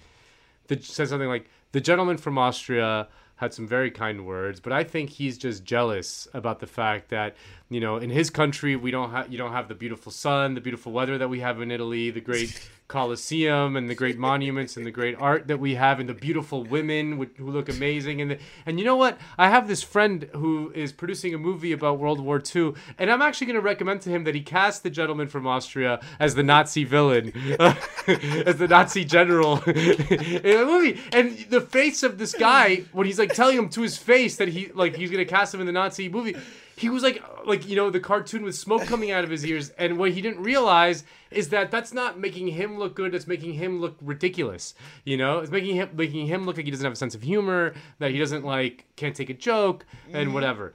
the, 0.68 0.80
says 0.80 1.10
something 1.10 1.28
like 1.28 1.48
the 1.72 1.80
gentleman 1.80 2.16
from 2.16 2.38
Austria 2.38 3.08
had 3.36 3.52
some 3.52 3.68
very 3.68 3.90
kind 3.90 4.26
words, 4.26 4.60
but 4.60 4.72
I 4.72 4.82
think 4.82 5.10
he's 5.10 5.36
just 5.36 5.62
jealous 5.62 6.26
about 6.32 6.60
the 6.60 6.66
fact 6.66 7.10
that 7.10 7.36
you 7.68 7.80
know 7.80 7.98
in 7.98 8.10
his 8.10 8.30
country 8.30 8.76
we 8.76 8.90
don't 8.90 9.10
have 9.10 9.30
you 9.30 9.38
don't 9.38 9.52
have 9.52 9.68
the 9.68 9.74
beautiful 9.74 10.10
sun, 10.10 10.54
the 10.54 10.60
beautiful 10.60 10.92
weather 10.92 11.18
that 11.18 11.28
we 11.28 11.40
have 11.40 11.60
in 11.60 11.70
Italy, 11.70 12.10
the 12.10 12.20
great 12.20 12.68
Colosseum 12.88 13.76
and 13.76 13.90
the 13.90 13.94
great 13.94 14.16
monuments 14.16 14.76
and 14.76 14.86
the 14.86 14.92
great 14.92 15.16
art 15.18 15.48
that 15.48 15.58
we 15.58 15.74
have 15.74 15.98
and 15.98 16.08
the 16.08 16.14
beautiful 16.14 16.62
women 16.62 17.18
wh- 17.18 17.38
who 17.38 17.50
look 17.50 17.68
amazing 17.68 18.20
and 18.20 18.30
the, 18.32 18.38
and 18.64 18.78
you 18.78 18.84
know 18.84 18.94
what? 18.94 19.18
I 19.36 19.48
have 19.48 19.66
this 19.66 19.82
friend 19.82 20.28
who 20.34 20.70
is 20.72 20.92
producing 20.92 21.34
a 21.34 21.38
movie 21.38 21.72
about 21.72 21.98
World 21.98 22.20
War 22.20 22.40
II 22.54 22.74
and 22.98 23.10
I'm 23.10 23.22
actually 23.22 23.48
going 23.48 23.56
to 23.56 23.60
recommend 23.60 24.02
to 24.02 24.10
him 24.10 24.22
that 24.24 24.36
he 24.36 24.40
cast 24.40 24.84
the 24.84 24.90
gentleman 24.90 25.26
from 25.26 25.46
Austria 25.46 26.00
as 26.20 26.36
the 26.36 26.44
Nazi 26.44 26.84
villain 26.84 27.32
as 28.06 28.56
the 28.58 28.68
Nazi 28.68 29.04
general 29.04 29.62
in 29.66 29.74
the 29.74 30.64
movie. 30.64 31.00
And 31.12 31.36
the 31.50 31.60
face 31.60 32.04
of 32.04 32.18
this 32.18 32.34
guy 32.34 32.84
when 32.92 33.06
he's 33.06 33.18
like 33.18 33.34
telling 33.34 33.58
him 33.58 33.68
to 33.70 33.82
his 33.82 33.98
face 33.98 34.36
that 34.36 34.48
he 34.48 34.70
like 34.74 34.94
he's 34.94 35.10
going 35.10 35.24
to 35.24 35.30
cast 35.30 35.52
him 35.52 35.60
in 35.60 35.66
the 35.66 35.72
Nazi 35.72 36.08
movie 36.08 36.36
he 36.76 36.88
was 36.88 37.02
like 37.02 37.22
like 37.44 37.66
you 37.66 37.74
know 37.74 37.90
the 37.90 38.00
cartoon 38.00 38.42
with 38.42 38.54
smoke 38.54 38.82
coming 38.82 39.10
out 39.10 39.24
of 39.24 39.30
his 39.30 39.44
ears 39.44 39.70
and 39.70 39.98
what 39.98 40.12
he 40.12 40.20
didn't 40.20 40.42
realize 40.42 41.04
is 41.30 41.48
that 41.48 41.70
that's 41.70 41.92
not 41.92 42.18
making 42.18 42.48
him 42.48 42.78
look 42.78 42.94
good 42.94 43.14
it's 43.14 43.26
making 43.26 43.54
him 43.54 43.80
look 43.80 43.96
ridiculous 44.00 44.74
you 45.04 45.16
know 45.16 45.38
it's 45.38 45.50
making 45.50 45.74
him 45.74 45.88
making 45.94 46.26
him 46.26 46.44
look 46.44 46.56
like 46.56 46.66
he 46.66 46.70
doesn't 46.70 46.84
have 46.84 46.92
a 46.92 46.96
sense 46.96 47.14
of 47.14 47.22
humor 47.22 47.74
that 47.98 48.10
he 48.10 48.18
doesn't 48.18 48.44
like 48.44 48.86
can't 48.96 49.16
take 49.16 49.30
a 49.30 49.34
joke 49.34 49.86
and 50.12 50.26
mm-hmm. 50.26 50.34
whatever 50.34 50.74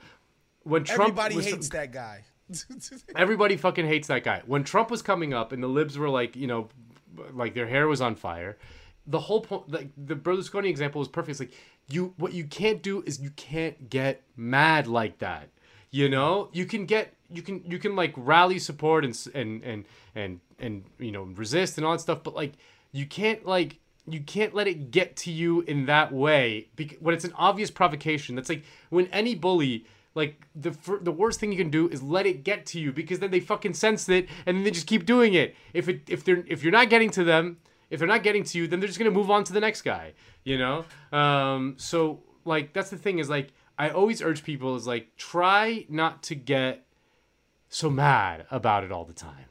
when 0.64 0.84
trump 0.84 1.02
Everybody 1.02 1.36
was- 1.36 1.46
hates 1.46 1.70
that 1.80 1.92
guy. 1.92 2.24
Everybody 3.16 3.58
fucking 3.58 3.88
hates 3.88 4.08
that 4.08 4.24
guy. 4.24 4.42
When 4.46 4.64
Trump 4.64 4.92
was 4.92 5.02
coming 5.02 5.34
up 5.34 5.52
and 5.52 5.64
the 5.64 5.68
libs 5.68 5.98
were 5.98 6.10
like, 6.10 6.36
you 6.36 6.48
know, 6.48 6.70
like 7.34 7.54
their 7.54 7.68
hair 7.68 7.88
was 7.88 8.02
on 8.02 8.16
fire, 8.16 8.58
the 9.08 9.20
whole 9.20 9.42
point, 9.42 9.72
like 9.72 9.90
the 9.98 10.16
Berlusconi 10.16 10.68
example 10.68 11.00
was 11.00 11.08
perfect. 11.08 11.32
It's 11.32 11.40
like 11.40 11.60
you, 11.90 12.14
what 12.18 12.34
you 12.34 12.46
can't 12.46 12.82
do 12.82 13.04
is 13.06 13.20
you 13.20 13.32
can't 13.32 13.90
get 13.90 14.24
mad 14.36 14.88
like 14.88 15.20
that. 15.20 15.50
You 15.92 16.08
know, 16.08 16.50
you 16.54 16.66
can 16.66 16.86
get, 16.86 17.14
you 17.30 17.42
can, 17.42 17.62
you 17.66 17.78
can 17.78 17.96
like 17.96 18.14
rally 18.16 18.60
support 18.60 19.04
and 19.04 19.28
and 19.34 19.64
and 19.64 19.86
and 20.16 20.40
and 20.58 20.84
you 21.00 21.12
know 21.12 21.24
resist 21.24 21.78
and 21.78 21.86
all 21.86 21.92
that 21.92 22.00
stuff, 22.00 22.24
but 22.24 22.34
like 22.34 22.54
you 22.94 23.06
can't 23.06 23.46
like 23.46 23.80
you 24.08 24.22
can't 24.22 24.54
let 24.54 24.68
it 24.68 24.92
get 24.92 25.16
to 25.16 25.32
you 25.32 25.62
in 25.62 25.86
that 25.86 26.12
way 26.12 26.70
because 26.76 26.98
when 27.02 27.14
it's 27.14 27.26
an 27.26 27.34
obvious 27.36 27.70
provocation. 27.70 28.36
That's 28.36 28.50
like 28.50 28.64
when 28.90 29.08
any 29.08 29.36
bully 29.36 29.86
like 30.16 30.42
the 30.56 30.76
the 31.02 31.12
worst 31.12 31.40
thing 31.40 31.52
you 31.52 31.58
can 31.58 31.70
do 31.70 31.88
is 31.90 32.02
let 32.02 32.26
it 32.26 32.44
get 32.44 32.66
to 32.68 32.80
you 32.80 32.92
because 32.92 33.20
then 33.20 33.32
they 33.32 33.40
fucking 33.40 33.74
sense 33.74 34.08
it 34.10 34.28
and 34.46 34.58
then 34.58 34.64
they 34.64 34.72
just 34.72 34.88
keep 34.88 35.06
doing 35.06 35.34
it. 35.34 35.56
If 35.74 35.88
it 35.90 36.02
if 36.08 36.24
they're 36.24 36.44
if 36.48 36.64
you're 36.64 36.72
not 36.72 36.90
getting 36.90 37.10
to 37.12 37.24
them 37.24 37.58
if 37.90 38.00
they're 38.00 38.08
not 38.08 38.24
getting 38.24 38.44
to 38.46 38.58
you 38.58 38.68
then 38.68 38.80
they're 38.80 38.88
just 38.88 39.00
gonna 39.00 39.12
move 39.12 39.30
on 39.30 39.44
to 39.46 39.54
the 39.54 39.60
next 39.60 39.82
guy 39.82 40.14
you 40.44 40.58
know? 40.58 40.86
Um 41.12 41.76
so 41.78 42.22
like 42.46 42.74
that's 42.74 42.90
the 42.90 42.98
thing 42.98 43.20
is 43.20 43.30
like 43.30 43.54
i 43.82 43.90
always 43.90 44.22
urge 44.22 44.44
people 44.44 44.76
is 44.76 44.88
like 44.88 45.16
try 45.18 45.86
not 45.90 46.24
to 46.24 46.36
get 46.36 46.86
so 47.70 47.90
mad 47.90 48.46
about 48.52 48.84
it 48.84 48.92
all 48.92 49.06
the 49.06 49.14
time 49.14 49.46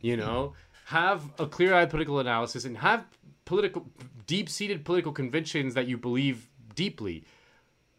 you 0.00 0.16
know? 0.16 0.54
Have 0.86 1.28
a 1.38 1.46
clear-eyed 1.46 1.90
political 1.90 2.20
analysis 2.20 2.64
and 2.64 2.78
have 2.78 3.04
political 3.44 3.86
deep-seated 4.26 4.84
political 4.84 5.12
convictions 5.12 5.74
that 5.74 5.86
you 5.88 5.98
believe 5.98 6.48
deeply 6.74 7.24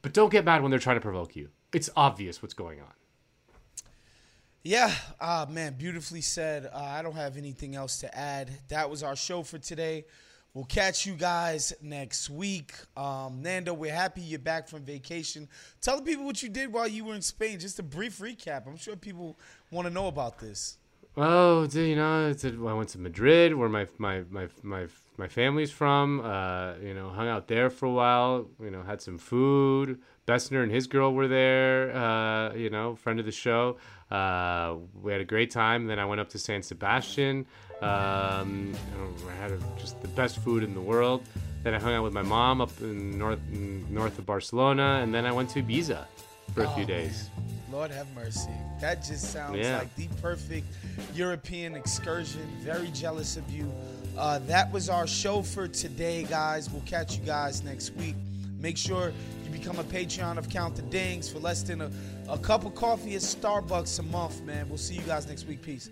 but 0.01 0.13
don't 0.13 0.31
get 0.31 0.45
mad 0.45 0.61
when 0.61 0.71
they're 0.71 0.79
trying 0.79 0.95
to 0.95 1.01
provoke 1.01 1.35
you. 1.35 1.49
It's 1.73 1.89
obvious 1.97 2.41
what's 2.41 2.53
going 2.53 2.79
on. 2.79 2.93
Yeah 4.63 4.93
uh, 5.19 5.45
man 5.49 5.73
beautifully 5.73 6.21
said. 6.21 6.69
Uh, 6.73 6.77
i 6.77 7.01
don't 7.01 7.15
have 7.15 7.35
anything 7.35 7.75
else 7.75 7.99
to 7.99 8.17
add. 8.17 8.51
That 8.69 8.89
was 8.89 9.03
our 9.03 9.15
show 9.15 9.43
for 9.43 9.57
today 9.57 10.05
we'll 10.57 10.65
catch 10.65 11.05
you 11.05 11.13
guys 11.13 11.71
next 11.83 12.31
week. 12.31 12.73
Um, 12.97 13.43
nando 13.43 13.75
we're 13.75 13.93
happy 13.93 14.21
you're 14.21 14.39
back 14.39 14.67
from 14.67 14.81
vacation. 14.81 15.47
Tell 15.81 15.97
the 15.97 16.01
people 16.01 16.25
what 16.25 16.41
you 16.41 16.49
did 16.49 16.73
while 16.73 16.87
you 16.87 17.05
were 17.05 17.13
in 17.13 17.21
spain. 17.21 17.59
Just 17.59 17.77
a 17.77 17.83
brief 17.83 18.17
recap. 18.17 18.65
I'm 18.65 18.75
sure 18.75 18.95
people 18.95 19.37
want 19.69 19.87
to 19.87 19.93
know 19.93 20.07
about 20.07 20.39
this. 20.39 20.79
Oh, 21.15 21.67
you 21.67 21.95
know, 21.95 22.33
I 22.43 22.73
went 22.73 22.89
to 22.89 22.99
Madrid, 22.99 23.53
where 23.53 23.69
my 23.69 23.85
my 23.99 24.23
my 24.31 24.47
my 24.63 24.87
my 25.17 25.27
family's 25.27 25.71
from. 25.71 26.21
Uh, 26.21 26.73
you 26.81 26.93
know, 26.93 27.09
hung 27.09 27.27
out 27.27 27.47
there 27.47 27.69
for 27.69 27.87
a 27.87 27.91
while. 27.91 28.47
You 28.61 28.71
know, 28.71 28.83
had 28.83 29.01
some 29.01 29.17
food. 29.17 29.99
Bessner 30.27 30.61
and 30.63 30.71
his 30.71 30.87
girl 30.87 31.13
were 31.13 31.27
there. 31.27 31.95
Uh, 31.95 32.53
you 32.53 32.69
know, 32.69 32.95
friend 32.95 33.19
of 33.19 33.25
the 33.25 33.31
show. 33.31 33.77
Uh, 34.11 34.75
we 35.01 35.11
had 35.11 35.21
a 35.21 35.25
great 35.25 35.51
time. 35.51 35.87
Then 35.87 35.99
I 35.99 36.05
went 36.05 36.21
up 36.21 36.29
to 36.29 36.39
San 36.39 36.61
Sebastian. 36.61 37.45
Um, 37.81 38.73
I 39.29 39.33
had 39.41 39.51
a, 39.51 39.59
just 39.77 40.01
the 40.01 40.07
best 40.09 40.39
food 40.39 40.63
in 40.63 40.73
the 40.73 40.81
world. 40.81 41.23
Then 41.63 41.73
I 41.73 41.79
hung 41.79 41.93
out 41.93 42.03
with 42.03 42.13
my 42.13 42.21
mom 42.21 42.61
up 42.61 42.71
in 42.81 43.17
north 43.17 43.39
in 43.51 43.85
north 43.93 44.17
of 44.17 44.25
Barcelona, 44.25 44.99
and 45.03 45.13
then 45.13 45.25
I 45.25 45.31
went 45.31 45.49
to 45.51 45.61
Ibiza 45.61 46.05
for 46.53 46.63
a 46.63 46.69
few 46.69 46.83
oh, 46.83 46.87
days. 46.87 47.29
Lord 47.71 47.91
have 47.91 48.07
mercy. 48.15 48.51
That 48.79 49.03
just 49.03 49.31
sounds 49.31 49.57
yeah. 49.57 49.79
like 49.79 49.93
the 49.95 50.07
perfect 50.21 50.67
European 51.13 51.75
excursion. 51.75 52.47
Very 52.61 52.87
jealous 52.89 53.37
of 53.37 53.49
you. 53.51 53.71
Uh, 54.17 54.39
that 54.39 54.71
was 54.71 54.89
our 54.89 55.05
show 55.05 55.43
for 55.43 55.67
today, 55.67 56.23
guys. 56.23 56.71
We'll 56.71 56.81
catch 56.87 57.17
you 57.17 57.23
guys 57.23 57.63
next 57.63 57.91
week. 57.91 58.15
Make 58.59 58.75
sure 58.75 59.13
you 59.43 59.51
become 59.51 59.77
a 59.77 59.83
Patreon 59.83 60.37
of 60.37 60.49
Count 60.49 60.75
the 60.75 60.81
Dings 60.83 61.29
for 61.29 61.37
less 61.37 61.61
than 61.61 61.81
a, 61.81 61.91
a 62.27 62.37
cup 62.39 62.65
of 62.65 62.73
coffee 62.73 63.13
at 63.13 63.21
Starbucks 63.21 63.99
a 63.99 64.03
month, 64.03 64.41
man. 64.41 64.67
We'll 64.69 64.79
see 64.79 64.95
you 64.95 65.01
guys 65.01 65.27
next 65.27 65.45
week. 65.45 65.61
Peace. 65.61 65.91